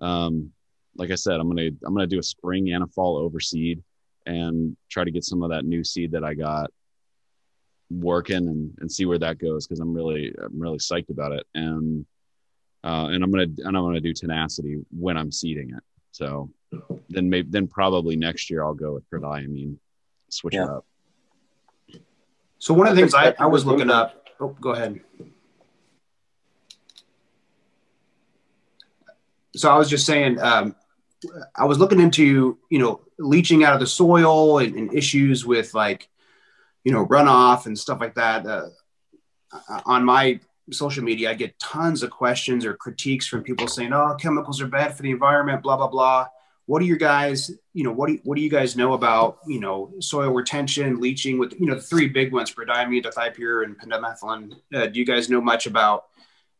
[0.00, 0.50] um,
[0.96, 3.82] like I said, I'm gonna I'm gonna do a spring and a fall overseed
[4.26, 6.70] and try to get some of that new seed that I got
[7.90, 11.46] working and, and see where that goes because I'm really I'm really psyched about it
[11.54, 12.06] and
[12.82, 15.82] uh, and I'm gonna and I'm gonna do tenacity when I'm seeding it.
[16.12, 16.50] So
[17.08, 19.76] then maybe then probably next year I'll go with prodiamine,
[20.28, 20.64] switch yeah.
[20.64, 20.86] it up.
[22.58, 24.28] So one of the things I, I was looking up.
[24.38, 25.00] Oh, go ahead.
[29.56, 30.76] So I was just saying, um,
[31.56, 35.74] I was looking into you know leaching out of the soil and, and issues with
[35.74, 36.08] like
[36.84, 38.46] you know runoff and stuff like that.
[38.46, 38.68] Uh,
[39.84, 40.40] on my
[40.72, 44.66] social media, I get tons of questions or critiques from people saying, "Oh, chemicals are
[44.66, 46.26] bad for the environment," blah blah blah.
[46.66, 49.38] What do your guys you know what do you, what do you guys know about
[49.46, 53.78] you know soil retention leaching with you know the three big ones prodiamine dithiopyr and
[53.78, 54.54] pendimethalin.
[54.72, 56.04] Uh, do you guys know much about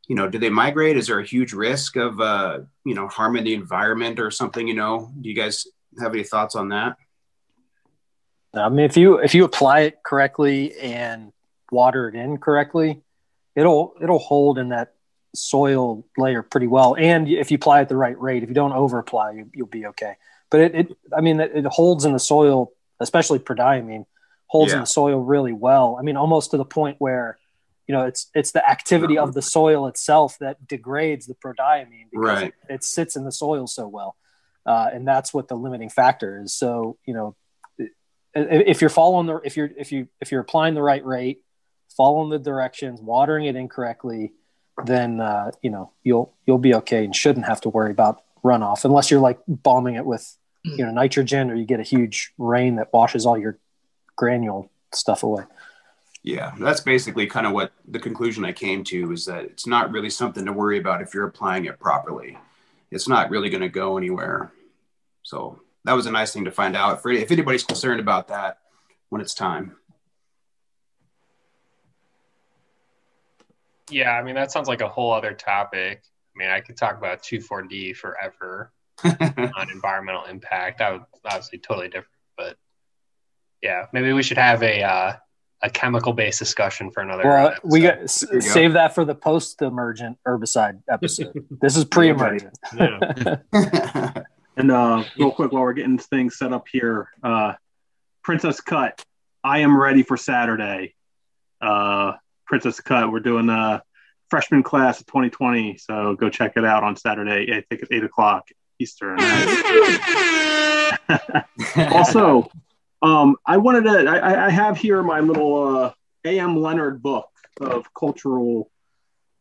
[0.08, 0.96] you know do they migrate?
[0.96, 4.74] Is there a huge risk of uh, you know harming the environment or something you
[4.74, 5.12] know?
[5.20, 5.66] Do you guys
[6.00, 6.96] have any thoughts on that
[8.54, 11.32] i mean if you if you apply it correctly and
[11.70, 13.00] water it in correctly
[13.54, 14.92] it'll it'll hold in that
[15.34, 16.96] soil layer pretty well.
[16.96, 19.66] And if you apply at the right rate, if you don't over apply, you, will
[19.66, 20.16] be okay.
[20.50, 24.06] But it, it, I mean, it, it, holds in the soil, especially prodiamine,
[24.46, 24.78] holds yeah.
[24.78, 25.96] in the soil really well.
[25.98, 27.38] I mean, almost to the point where,
[27.86, 32.42] you know, it's it's the activity of the soil itself that degrades the prodiamine because
[32.42, 32.54] right.
[32.68, 34.16] it, it, sits in the soil so well,
[34.64, 36.52] uh, and that's what the limiting factor is.
[36.52, 37.34] So, you know,
[38.34, 41.42] if you're following the if you're if you if you're applying the right rate,
[41.96, 44.32] following the directions, watering it incorrectly,
[44.84, 48.84] then uh, you know you'll you'll be okay and shouldn't have to worry about runoff
[48.84, 52.76] unless you're like bombing it with you know nitrogen or you get a huge rain
[52.76, 53.58] that washes all your
[54.16, 55.44] granule stuff away.
[56.22, 59.90] Yeah, that's basically kind of what the conclusion I came to is that it's not
[59.90, 62.36] really something to worry about if you're applying it properly.
[62.90, 64.52] It's not really going to go anywhere.
[65.22, 67.02] So that was a nice thing to find out.
[67.02, 68.58] For if anybody's concerned about that
[69.08, 69.76] when it's time.
[73.90, 76.02] Yeah, I mean that sounds like a whole other topic.
[76.04, 78.72] I mean, I could talk about 2,4-D forever
[79.04, 80.78] on environmental impact.
[80.78, 82.06] That would obviously totally different,
[82.36, 82.56] but
[83.62, 85.16] yeah, maybe we should have a uh,
[85.62, 87.24] a chemical based discussion for another.
[87.24, 87.70] Well, episode.
[87.70, 91.44] we got save that for the post emergent herbicide episode.
[91.60, 92.58] this is pre emergent.
[94.60, 97.54] And uh, real quick, while we're getting things set up here, uh,
[98.22, 99.02] Princess Cut,
[99.42, 100.94] I am ready for Saturday.
[101.62, 102.12] Uh,
[102.44, 103.10] Princess Cut.
[103.10, 103.82] We're doing a
[104.28, 107.54] freshman class of 2020, so go check it out on Saturday.
[107.54, 108.48] I think it's eight o'clock
[108.78, 109.18] Eastern.
[111.94, 112.50] also,
[113.00, 114.10] um, I wanted to.
[114.10, 115.92] I, I, have here my little uh,
[116.26, 116.60] A.M.
[116.60, 117.30] Leonard book
[117.62, 118.70] of cultural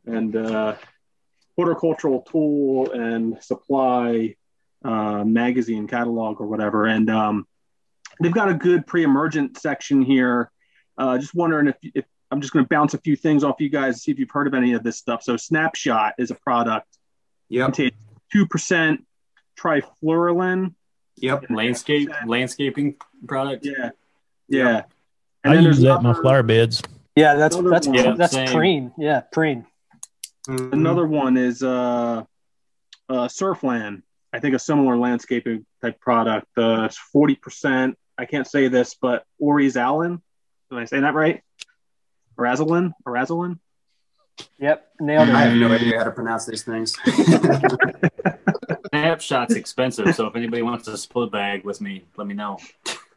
[0.05, 0.75] and uh,
[1.57, 4.37] horticultural tool and supply
[4.83, 7.47] uh, magazine catalog or whatever, and um,
[8.21, 10.51] they've got a good pre-emergent section here.
[10.97, 13.69] Uh, just wondering if, if I'm just going to bounce a few things off you
[13.69, 15.23] guys to see if you've heard of any of this stuff.
[15.23, 16.87] So Snapshot is a product.
[17.49, 17.65] Yep.
[17.65, 17.93] Contains
[18.31, 19.05] two percent
[19.57, 20.75] trifluralin.
[21.17, 21.45] Yep.
[21.49, 22.95] Landscape landscaping
[23.27, 23.65] product.
[23.65, 23.91] Yeah.
[24.47, 24.83] Yeah.
[25.43, 26.81] And I use that in my flower beds.
[27.15, 28.47] Yeah, that's that's yeah, that's same.
[28.47, 28.91] preen.
[28.97, 29.65] Yeah, preen.
[30.47, 30.73] Mm-hmm.
[30.73, 32.23] Another one is uh,
[33.09, 34.03] uh, Surflan.
[34.31, 36.47] I think a similar landscaping type product.
[36.57, 37.97] Uh, it's forty percent.
[38.17, 40.21] I can't say this, but Oryzalin.
[40.69, 41.41] Did I say that right?
[42.37, 42.93] Razelin?
[43.05, 43.59] Razelin?
[44.59, 45.35] Yep, nailed it.
[45.35, 46.95] I have no idea how to pronounce these things.
[48.93, 52.57] Snapshot's expensive, so if anybody wants to split a bag with me, let me know.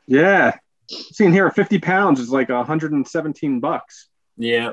[0.06, 0.56] Yeah,
[0.88, 4.08] seeing here, fifty pounds is like hundred and seventeen bucks.
[4.36, 4.72] Yeah.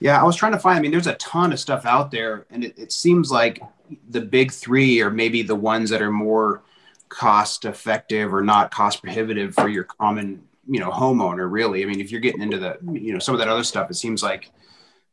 [0.00, 0.78] Yeah, I was trying to find.
[0.78, 3.62] I mean, there's a ton of stuff out there, and it, it seems like
[4.08, 6.62] the big three are maybe the ones that are more
[7.08, 11.50] cost effective or not cost prohibitive for your common, you know, homeowner.
[11.50, 13.90] Really, I mean, if you're getting into the, you know, some of that other stuff,
[13.90, 14.50] it seems like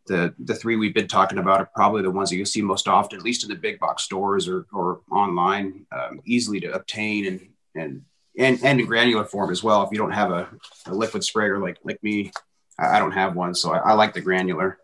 [0.08, 2.88] the the three we've been talking about are probably the ones that you see most
[2.88, 7.26] often, at least in the big box stores or or online, um, easily to obtain
[7.26, 8.02] and and
[8.38, 9.84] and and in granular form as well.
[9.84, 10.50] If you don't have a,
[10.88, 12.32] a liquid sprayer like like me,
[12.78, 14.78] I, don't have one, so I, I like the granular.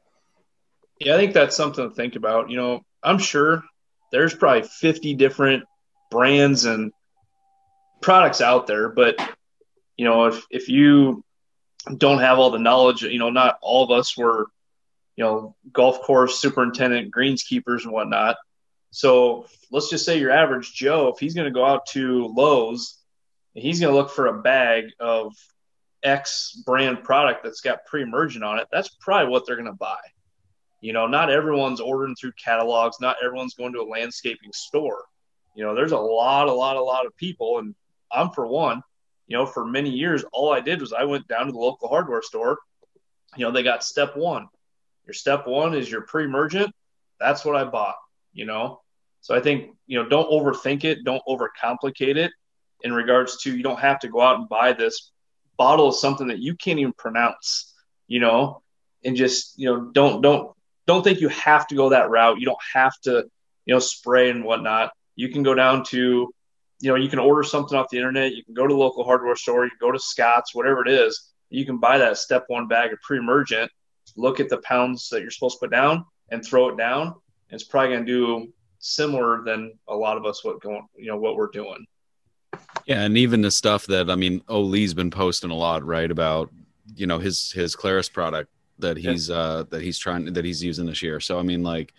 [0.99, 2.49] Yeah, I think that's something to think about.
[2.49, 3.63] You know, I'm sure
[4.11, 5.63] there's probably 50 different
[6.11, 6.91] brands and
[8.01, 9.17] products out there, but
[9.97, 11.23] you know, if if you
[11.97, 14.47] don't have all the knowledge, you know, not all of us were,
[15.15, 18.37] you know, golf course superintendent, greenskeepers and whatnot.
[18.91, 22.97] So let's just say your average Joe, if he's going to go out to Lowe's,
[23.53, 25.33] he's going to look for a bag of
[26.03, 28.67] X brand product that's got pre-emergent on it.
[28.71, 29.97] That's probably what they're going to buy.
[30.85, 32.97] You know, not everyone's ordering through catalogs.
[33.01, 35.03] Not everyone's going to a landscaping store.
[35.55, 37.73] You know, there's a lot, a lot, a lot of people, and
[38.11, 38.83] I'm for one.
[39.25, 41.87] You know, for many years, all I did was I went down to the local
[41.87, 42.59] hardware store.
[43.35, 44.47] You know, they got step one.
[45.07, 46.71] Your step one is your pre-emergent.
[47.19, 47.95] That's what I bought.
[48.31, 48.83] You know,
[49.21, 51.03] so I think you know, don't overthink it.
[51.03, 52.31] Don't overcomplicate it.
[52.83, 55.09] In regards to, you don't have to go out and buy this
[55.57, 57.73] bottle of something that you can't even pronounce.
[58.07, 58.61] You know,
[59.03, 60.51] and just you know, don't don't
[60.87, 62.39] don't think you have to go that route.
[62.39, 63.25] You don't have to,
[63.65, 64.91] you know, spray and whatnot.
[65.15, 66.31] You can go down to,
[66.79, 68.35] you know, you can order something off the internet.
[68.35, 69.63] You can go to the local hardware store.
[69.63, 71.31] You can go to Scott's, whatever it is.
[71.49, 73.71] You can buy that step one bag of pre-emergent.
[74.15, 77.15] Look at the pounds that you're supposed to put down and throw it down.
[77.49, 81.17] It's probably going to do similar than a lot of us what going, you know,
[81.17, 81.85] what we're doing.
[82.85, 86.51] Yeah, and even the stuff that I mean, Ole's been posting a lot, right, about
[86.95, 88.49] you know his his Claris product
[88.79, 89.35] that he's yeah.
[89.35, 91.19] uh that he's trying that he's using this year.
[91.19, 91.93] So I mean like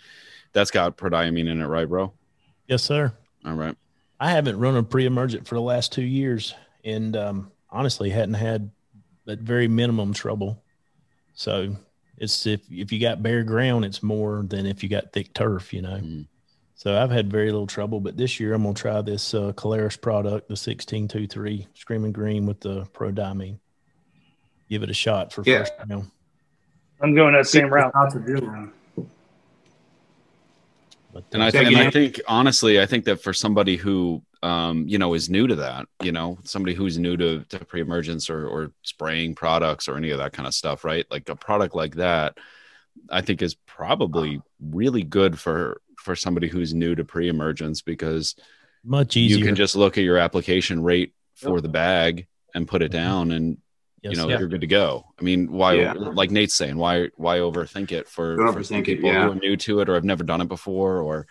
[0.53, 2.13] that's got prodiamine in it, right, bro?
[2.67, 3.13] Yes, sir.
[3.45, 3.77] All right.
[4.19, 6.55] I haven't run a pre-emergent for the last two years,
[6.85, 8.71] and um, honestly, hadn't had
[9.27, 10.63] that very minimum trouble.
[11.35, 11.77] So
[12.17, 15.75] it's if if you got bare ground, it's more than if you got thick turf,
[15.75, 15.99] you know.
[15.99, 16.27] Mm.
[16.75, 20.01] So I've had very little trouble, but this year I'm gonna try this uh, Caleres
[20.01, 23.59] product, the sixteen two three Screaming Green with the prodiamine.
[24.71, 25.59] Give it a shot for yeah.
[25.59, 26.11] first round.
[27.01, 27.93] I'm going that same route.
[31.33, 34.99] And I, th- and I think honestly, I think that for somebody who um, you
[34.99, 38.73] know is new to that, you know, somebody who's new to, to pre-emergence or, or
[38.83, 41.07] spraying products or any of that kind of stuff, right?
[41.11, 42.39] Like a product like that,
[43.11, 48.37] I think is probably really good for for somebody who's new to pre-emergence because
[48.85, 49.39] much easier.
[49.39, 53.03] You can just look at your application rate for the bag and put it mm-hmm.
[53.03, 53.59] down and
[54.07, 54.39] Yes, you know, yeah.
[54.39, 55.05] you're good to go.
[55.19, 55.93] I mean, why, yeah.
[55.93, 59.25] like Nate's saying, why, why overthink it for, for some people it, yeah.
[59.25, 61.27] who are new to it or have never done it before, or,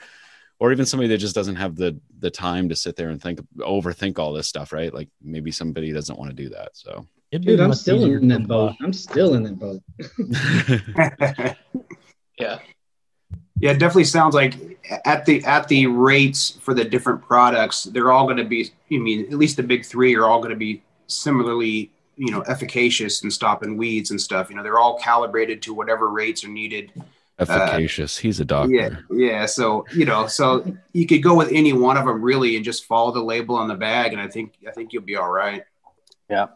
[0.59, 3.39] or even somebody that just doesn't have the the time to sit there and think,
[3.59, 4.93] overthink all this stuff, right?
[4.93, 6.69] Like maybe somebody doesn't want to do that.
[6.73, 8.73] So, dude, I'm still in that boat.
[8.81, 9.81] I'm still in that boat.
[12.39, 12.59] yeah.
[13.61, 18.11] Yeah, it definitely sounds like at the at the rates for the different products, they're
[18.11, 18.69] all going to be.
[18.91, 22.41] I mean, at least the big three are all going to be similarly you know
[22.41, 24.49] efficacious in stopping weeds and stuff.
[24.49, 26.91] You know, they're all calibrated to whatever rates are needed.
[27.37, 28.17] Efficacious.
[28.17, 28.73] Uh, He's a doctor.
[28.73, 29.45] Yeah, yeah.
[29.45, 32.85] So you know, so you could go with any one of them really, and just
[32.85, 35.63] follow the label on the bag, and I think I think you'll be all right.
[36.29, 36.47] Yeah,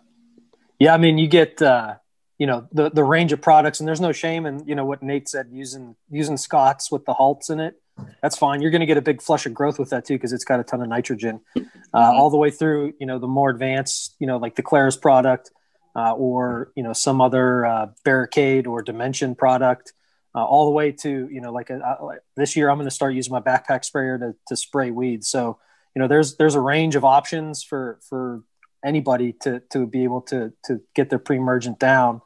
[0.80, 0.94] yeah.
[0.94, 1.96] I mean, you get uh,
[2.38, 5.04] you know the the range of products, and there's no shame in you know what
[5.04, 7.76] Nate said using using Scott's with the halts in it.
[8.22, 8.62] That's fine.
[8.62, 10.60] You're going to get a big flush of growth with that too because it's got
[10.60, 12.94] a ton of nitrogen, uh, all the way through.
[13.00, 15.52] You know, the more advanced, you know, like the Clarus product,
[15.96, 19.94] uh, or you know some other uh, barricade or dimension product
[20.36, 22.88] uh, all the way to you know like, a, uh, like this year i'm going
[22.88, 25.58] to start using my backpack sprayer to, to spray weeds so
[25.96, 28.44] you know there's there's a range of options for for
[28.86, 32.22] anybody to to be able to to get their pre-emergent down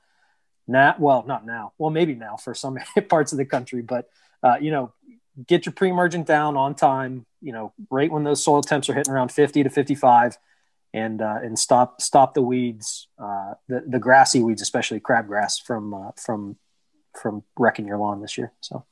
[0.68, 2.78] now well not now well maybe now for some
[3.10, 4.10] parts of the country but
[4.44, 4.94] uh, you know
[5.48, 9.12] get your pre-emergent down on time you know right when those soil temps are hitting
[9.12, 10.38] around 50 to 55
[10.94, 15.94] and uh, and stop stop the weeds, uh, the the grassy weeds, especially crabgrass, from
[15.94, 16.58] uh, from
[17.20, 18.54] from wrecking your lawn this year.
[18.62, 18.86] So.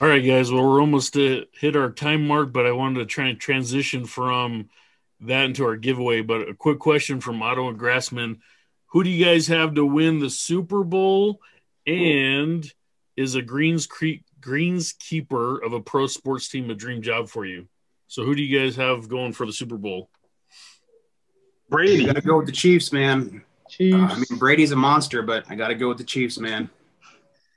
[0.00, 0.50] All right, guys.
[0.50, 4.04] Well, we're almost to hit our time mark, but I wanted to try and transition
[4.04, 4.68] from
[5.20, 6.22] that into our giveaway.
[6.22, 8.38] But a quick question from Otto and Grassman:
[8.86, 11.40] Who do you guys have to win the Super Bowl?
[11.86, 12.64] And
[13.16, 17.68] is a Greens Creek greenskeeper of a pro sports team a dream job for you?
[18.08, 20.10] So, who do you guys have going for the Super Bowl?
[21.70, 22.04] Brady.
[22.04, 23.42] got to go with the Chiefs, man.
[23.70, 23.96] Chiefs.
[23.96, 26.68] Uh, I mean, Brady's a monster, but I got to go with the Chiefs, man.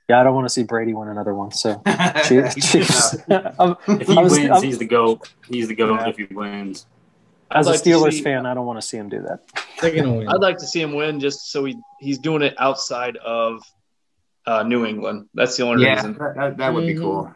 [0.08, 1.50] Yeah, I don't want to see Brady win another one.
[1.50, 1.82] So,
[2.24, 3.16] Chiefs.
[3.28, 5.32] if he wins, I'm, he's the goat.
[5.48, 6.08] He's the goat yeah.
[6.08, 6.86] if he wins.
[7.50, 9.40] As like a Steelers see, fan, I don't want to see him do that.
[9.82, 13.62] I'd like to see him win just so he he's doing it outside of
[14.46, 15.28] uh, New England.
[15.34, 16.12] That's the only yeah, reason.
[16.14, 16.94] That, that, that would mm-hmm.
[16.94, 17.34] be cool.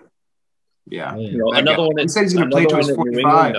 [0.87, 1.97] Yeah, you know, another one.
[1.97, 3.57] That, he said he's going to play to his forty-five.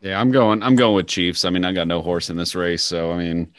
[0.00, 0.62] Yeah, I'm going.
[0.62, 1.44] I'm going with Chiefs.
[1.44, 3.52] I mean, I got no horse in this race, so I mean,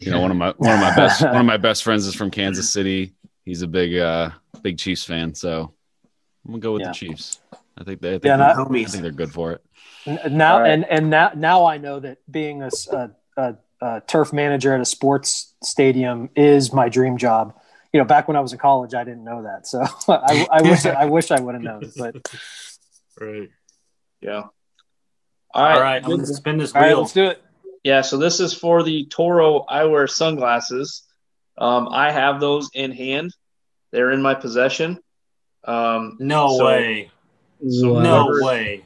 [0.00, 2.14] you know, one of my one of my best one of my best friends is
[2.14, 3.14] from Kansas City.
[3.44, 4.30] He's a big uh
[4.62, 5.74] big Chiefs fan, so
[6.44, 6.88] I'm gonna go with yeah.
[6.88, 7.40] the Chiefs.
[7.78, 8.10] I think they.
[8.10, 9.64] I think, yeah, I think they're good for it.
[10.30, 10.70] Now right.
[10.70, 14.80] and and now now I know that being a, a, a, a, turf manager at
[14.80, 17.57] a sports stadium is my dream job.
[17.92, 20.62] You know, back when I was in college, I didn't know that, so I, I
[20.62, 21.90] wish I wish I would have known.
[21.96, 22.16] But
[23.20, 23.50] right,
[24.20, 24.44] yeah.
[25.54, 26.82] All right, All right I'm gonna spin this wheel.
[26.82, 27.42] All right, let's do it.
[27.84, 31.04] Yeah, so this is for the Toro eyewear sunglasses.
[31.56, 33.34] Um, I have those in hand;
[33.90, 34.98] they're in my possession.
[35.64, 37.10] Um, no so, way.
[37.66, 38.84] So no way.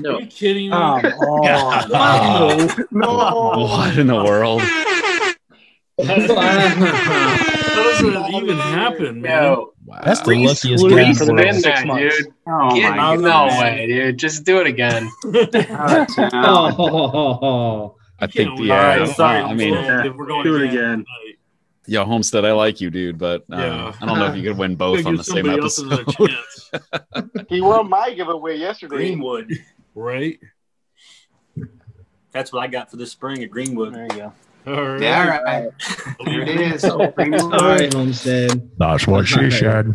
[0.00, 0.16] No.
[0.16, 0.76] Are you kidding me?
[0.76, 2.86] Oh, oh, no.
[2.90, 3.66] no.
[3.66, 4.62] What in the world?
[7.74, 9.56] How does that even happen, man?
[9.84, 10.00] Wow.
[10.02, 12.32] That's the luckiest guy for the man, dude.
[12.46, 14.18] Oh Get, my no way, dude.
[14.18, 15.10] Just do it again.
[16.32, 18.96] oh, I think yeah.
[18.96, 19.74] Right, sorry, I mean,
[20.16, 21.04] we're going do it again.
[21.86, 23.92] Yo, Homestead, I like you, dude, but uh, yeah.
[24.00, 26.06] I don't know if you could win both on the same episode.
[27.48, 28.96] he won my giveaway yesterday.
[28.96, 29.52] Greenwood,
[29.94, 30.38] right?
[32.32, 33.94] That's what I got for this spring at Greenwood.
[33.94, 34.32] There you go.
[34.66, 35.02] All right.
[35.02, 35.70] Yeah, all right.
[36.24, 36.84] There it is.
[36.84, 38.70] all right, Homestead.
[38.78, 39.94] That's what she said.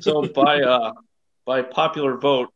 [0.00, 0.92] So by uh
[1.44, 2.50] by popular vote,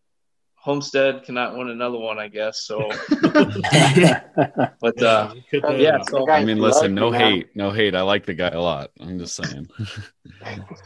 [0.54, 2.64] Homestead cannot win another one, I guess.
[2.64, 5.34] So, but uh,
[5.70, 6.02] yeah.
[6.02, 7.94] So I mean, listen, no hate, no hate.
[7.94, 8.90] I like the guy a lot.
[9.00, 9.68] I'm just saying.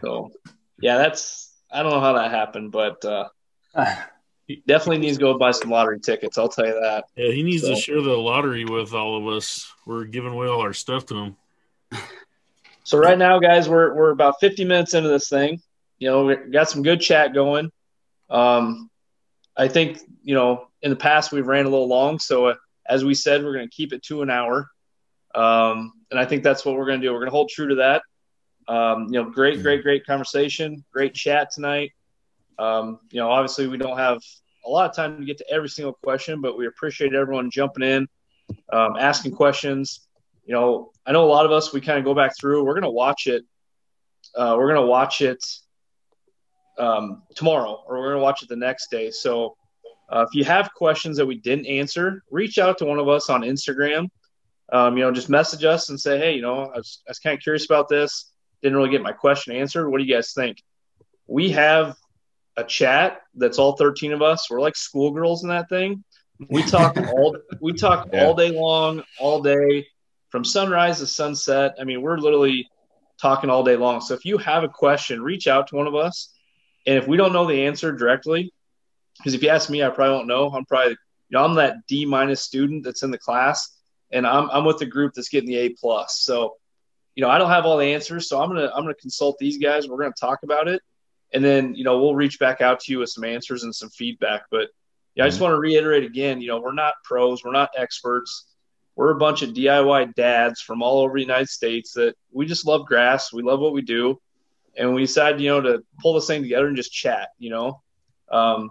[0.01, 0.31] so,
[0.79, 3.29] yeah, that's I don't know how that happened, but uh,
[4.47, 6.37] he definitely needs to go buy some lottery tickets.
[6.37, 7.05] I'll tell you that.
[7.17, 7.71] Yeah, he needs so.
[7.71, 9.73] to share the lottery with all of us.
[9.87, 11.37] We're giving away all our stuff to him.
[12.87, 15.61] So right now, guys, we're we're about 50 minutes into this thing.
[15.99, 17.73] You know, we got some good chat going.
[18.29, 18.91] Um,
[19.57, 22.55] I think you know in the past we've ran a little long, so uh,
[22.87, 24.69] as we said, we're going to keep it to an hour,
[25.35, 27.13] um, and I think that's what we're going to do.
[27.13, 28.03] We're going to hold true to that.
[28.69, 31.93] Um, you know, great, great, great conversation, great chat tonight.
[32.59, 34.21] Um, you know, obviously we don't have
[34.65, 37.83] a lot of time to get to every single question, but we appreciate everyone jumping
[37.83, 38.09] in,
[38.73, 40.01] um, asking questions.
[40.47, 42.81] You know, I know a lot of us, we kind of go back through, we're
[42.81, 43.45] to watch it.
[44.35, 45.45] Uh, we're to watch it
[46.79, 49.11] um, tomorrow or we're to watch it the next day.
[49.11, 49.57] So
[50.11, 53.31] uh, if you have questions that we didn't answer, reach out to one of us
[53.31, 54.09] on Instagram.
[54.73, 57.19] Um, you know, just message us and say, hey, you know, I was, I was
[57.19, 58.33] kind of curious about this.
[58.63, 59.89] Didn't really get my question answered.
[59.89, 60.63] What do you guys think?
[61.27, 61.97] We have
[62.57, 64.49] a chat that's all 13 of us.
[64.51, 66.05] We're like schoolgirls in that thing.
[66.49, 68.25] We talk all we talk yeah.
[68.25, 69.87] all day long, all day
[70.31, 71.77] from sunrise to sunset.
[71.81, 72.69] I mean, we're literally
[73.21, 74.01] talking all day long.
[74.01, 76.33] So if you have a question, reach out to one of us.
[76.87, 78.53] And if we don't know the answer directly,
[79.19, 80.51] because if you ask me, I probably won't know.
[80.51, 83.77] I'm probably, you know, I'm that D minus student that's in the class,
[84.11, 86.21] and I'm I'm with the group that's getting the A plus.
[86.21, 86.57] So,
[87.15, 89.59] you know, I don't have all the answers, so I'm gonna I'm gonna consult these
[89.59, 89.89] guys.
[89.89, 90.83] We're gonna talk about it,
[91.35, 93.91] and then you know we'll reach back out to you with some answers and some
[93.91, 94.45] feedback.
[94.51, 94.69] But
[95.15, 95.45] yeah, I just mm-hmm.
[95.45, 98.47] want to reiterate again, you know, we're not pros, we're not experts.
[98.97, 102.65] We're a bunch of DIY dads from all over the United States that we just
[102.65, 103.33] love grass.
[103.33, 104.21] We love what we do,
[104.77, 107.31] and we decided, you know, to pull this thing together and just chat.
[107.39, 107.83] You know,
[108.31, 108.71] um,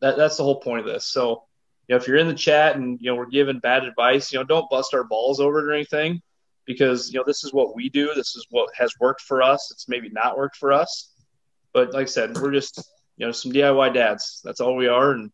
[0.00, 1.04] that that's the whole point of this.
[1.04, 1.44] So,
[1.86, 4.38] you know, if you're in the chat and you know we're giving bad advice, you
[4.38, 6.22] know, don't bust our balls over it or anything,
[6.64, 8.14] because you know this is what we do.
[8.14, 9.70] This is what has worked for us.
[9.70, 11.10] It's maybe not worked for us,
[11.72, 12.82] but like I said, we're just
[13.16, 14.40] you know some DIY dads.
[14.44, 15.12] That's all we are.
[15.12, 15.30] And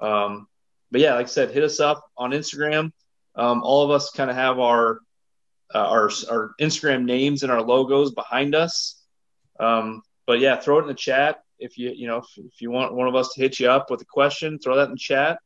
[0.00, 0.46] um,
[0.90, 2.92] but yeah, like I said, hit us up on Instagram.
[3.34, 5.00] Um, all of us kind of have our
[5.74, 9.02] uh, our our Instagram names and our logos behind us.
[9.60, 12.70] Um, but yeah, throw it in the chat if you you know if, if, you
[12.70, 14.96] want one of us to hit you up with a question, throw that in the
[14.96, 15.38] chat.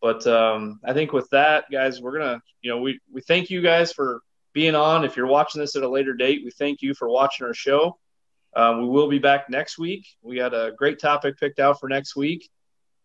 [0.00, 3.62] But um, I think with that, guys, we're gonna you know we we thank you
[3.62, 4.20] guys for
[4.52, 5.04] being on.
[5.04, 7.98] If you're watching this at a later date, we thank you for watching our show.
[8.56, 10.06] Um, we will be back next week.
[10.22, 12.48] We got a great topic picked out for next week.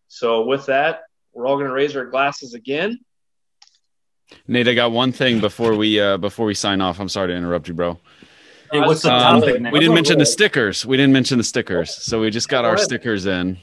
[0.08, 3.00] So with that, we're all going to raise our glasses again.
[4.46, 7.00] Nate, I got one thing before we uh, before we sign off.
[7.00, 7.98] I'm sorry to interrupt you, bro.
[8.70, 9.60] Hey, what's the um, topic?
[9.72, 10.86] we didn't mention the stickers.
[10.86, 11.94] We didn't mention the stickers.
[12.04, 13.58] So we just got our stickers in.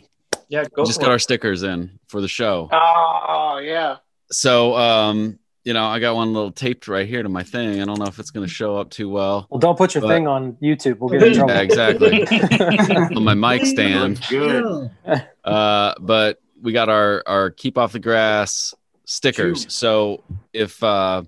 [0.50, 1.12] Yeah, go we just got it.
[1.12, 2.70] our stickers in for the show.
[2.72, 3.98] Oh yeah.
[4.32, 7.82] So um, you know, I got one little taped right here to my thing.
[7.82, 9.48] I don't know if it's going to show up too well.
[9.50, 11.00] Well, don't put your but- thing on YouTube.
[11.00, 11.54] We'll get in trouble.
[11.54, 12.26] Yeah, exactly.
[13.18, 14.22] on my mic stand.
[14.30, 14.90] Good.
[15.44, 18.74] Uh, but we got our our keep off the grass
[19.06, 19.74] stickers.
[19.74, 21.24] So if uh,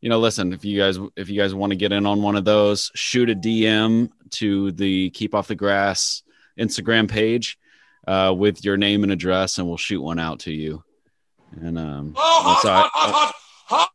[0.00, 2.36] you know, listen, if you guys if you guys want to get in on one
[2.36, 6.22] of those, shoot a DM to the keep off the grass
[6.56, 7.58] Instagram page
[8.06, 10.84] uh, with your name and address, and we'll shoot one out to you.
[11.60, 12.14] And um,
[12.62, 13.30] so
[13.70, 13.86] I,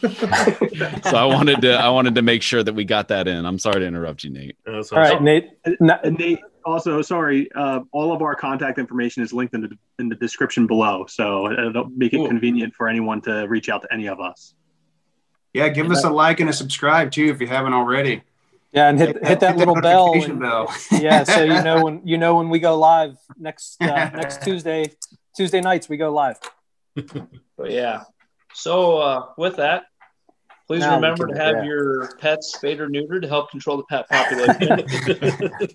[1.10, 3.44] so I wanted to I wanted to make sure that we got that in.
[3.44, 4.56] I'm sorry to interrupt you, Nate.
[4.66, 5.50] All right, Nate.
[5.64, 7.50] And Nate, also sorry.
[7.54, 11.50] Uh, all of our contact information is linked in the in the description below, so
[11.50, 14.54] it'll make it convenient for anyone to reach out to any of us.
[15.52, 18.22] Yeah, give us a like and a subscribe too if you haven't already.
[18.72, 20.12] Yeah, and hit hit that little bell.
[20.14, 20.72] and- bell.
[20.92, 24.92] yeah, so you know when you know when we go live next uh, next Tuesday.
[25.36, 26.38] Tuesday nights we go live.
[26.94, 28.02] But yeah.
[28.54, 29.84] So uh, with that,
[30.66, 31.64] please Now remember to have yeah.
[31.64, 35.68] your pets spayed or neutered to help control the pet population.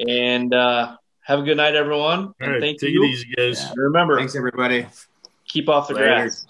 [0.08, 2.32] and uh, have a good night, everyone.
[2.40, 3.62] And right, thank take it easy, guys.
[3.62, 4.86] And remember, Thanks everybody.
[5.46, 6.06] keep off the Later.
[6.06, 6.46] grass.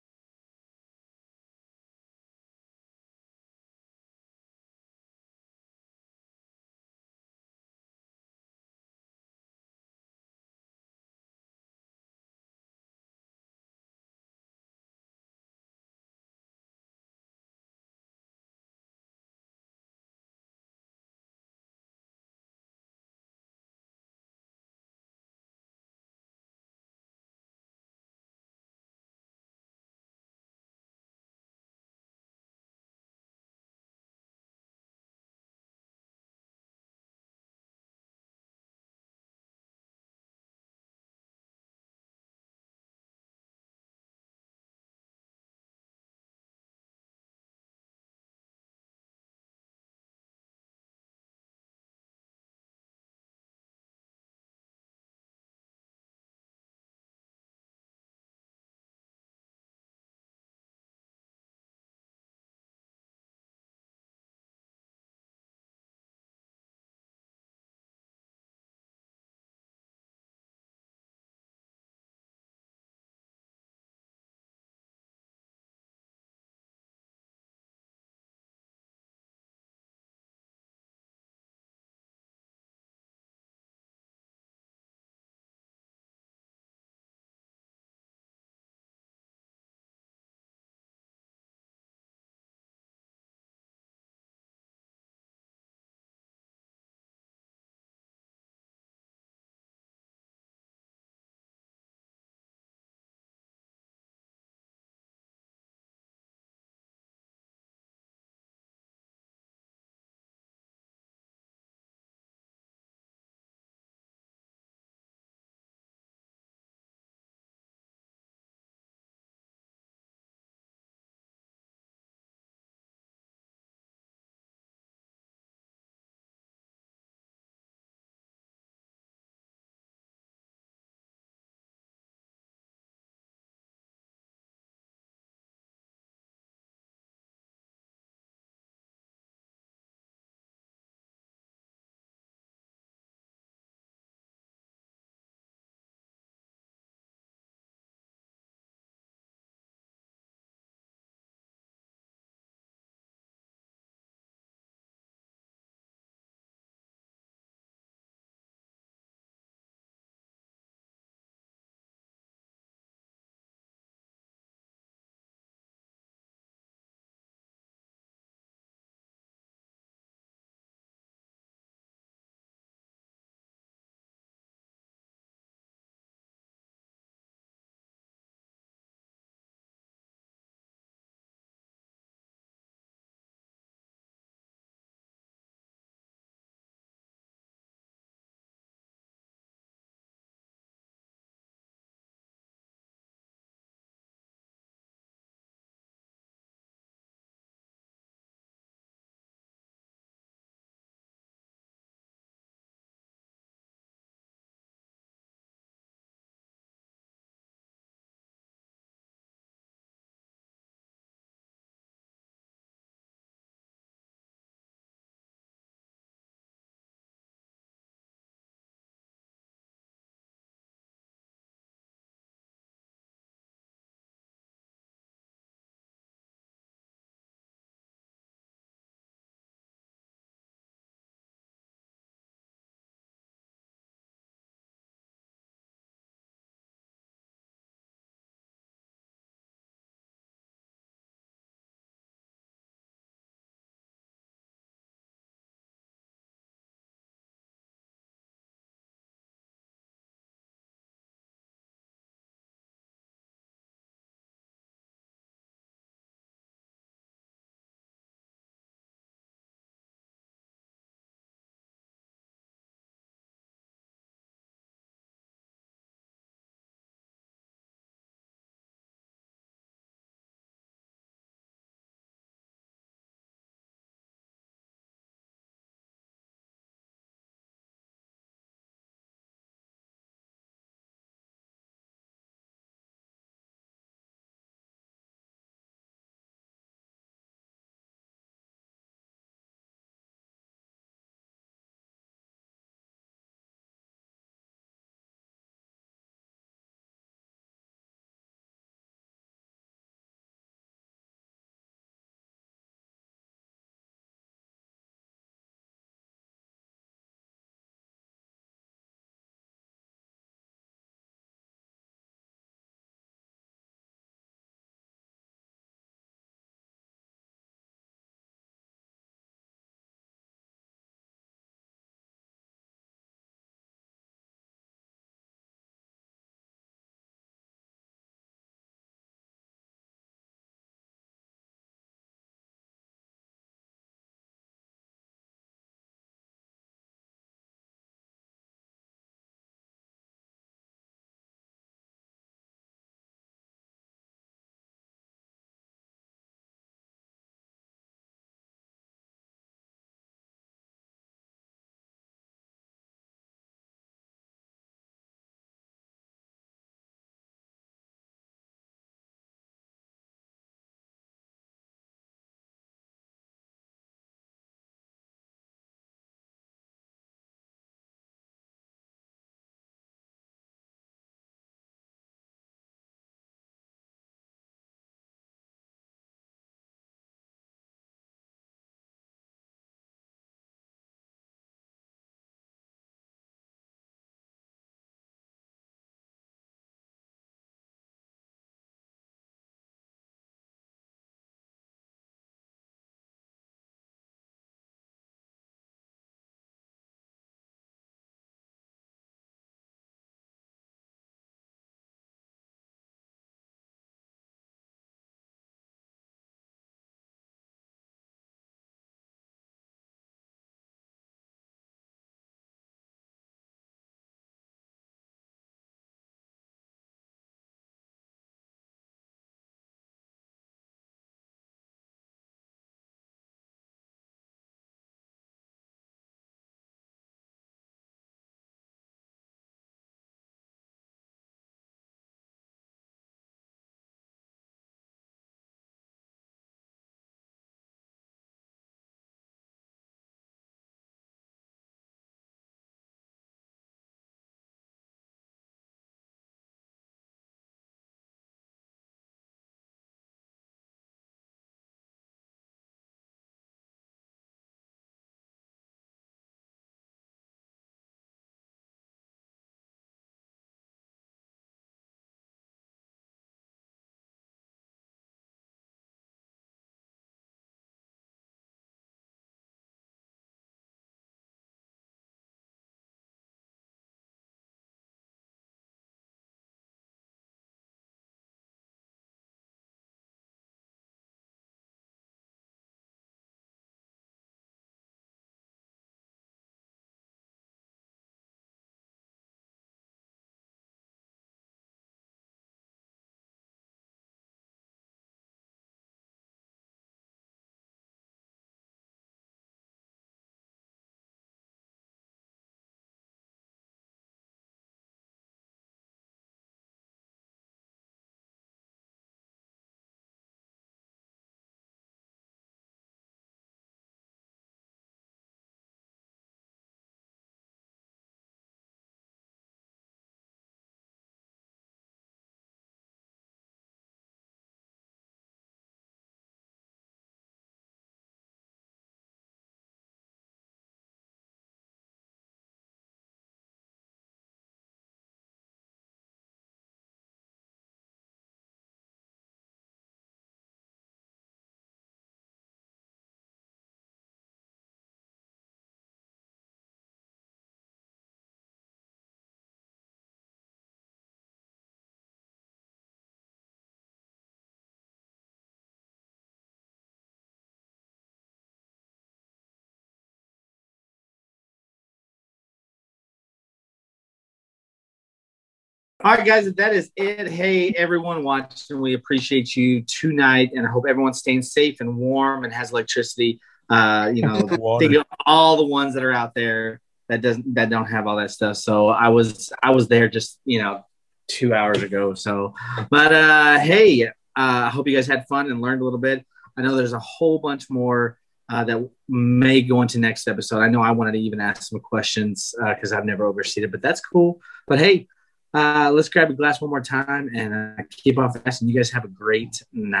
[566.04, 567.28] All right, guys, that is it.
[567.28, 572.42] Hey, everyone watching, we appreciate you tonight, and I hope everyone's staying safe and warm
[572.42, 573.38] and has electricity.
[573.70, 574.40] Uh, you know,
[574.80, 578.16] think of all the ones that are out there that doesn't that don't have all
[578.16, 578.56] that stuff.
[578.56, 580.84] So I was I was there just you know
[581.28, 582.14] two hours ago.
[582.14, 582.56] So,
[582.90, 586.26] but uh, hey, uh, I hope you guys had fun and learned a little bit.
[586.56, 588.18] I know there's a whole bunch more
[588.48, 590.62] uh, that may go into next episode.
[590.62, 593.70] I know I wanted to even ask some questions because uh, I've never overseen it,
[593.70, 594.40] but that's cool.
[594.66, 595.06] But hey,
[595.54, 598.62] uh, let's grab a glass one more time and uh, keep off fast.
[598.62, 600.00] And you guys have a great night.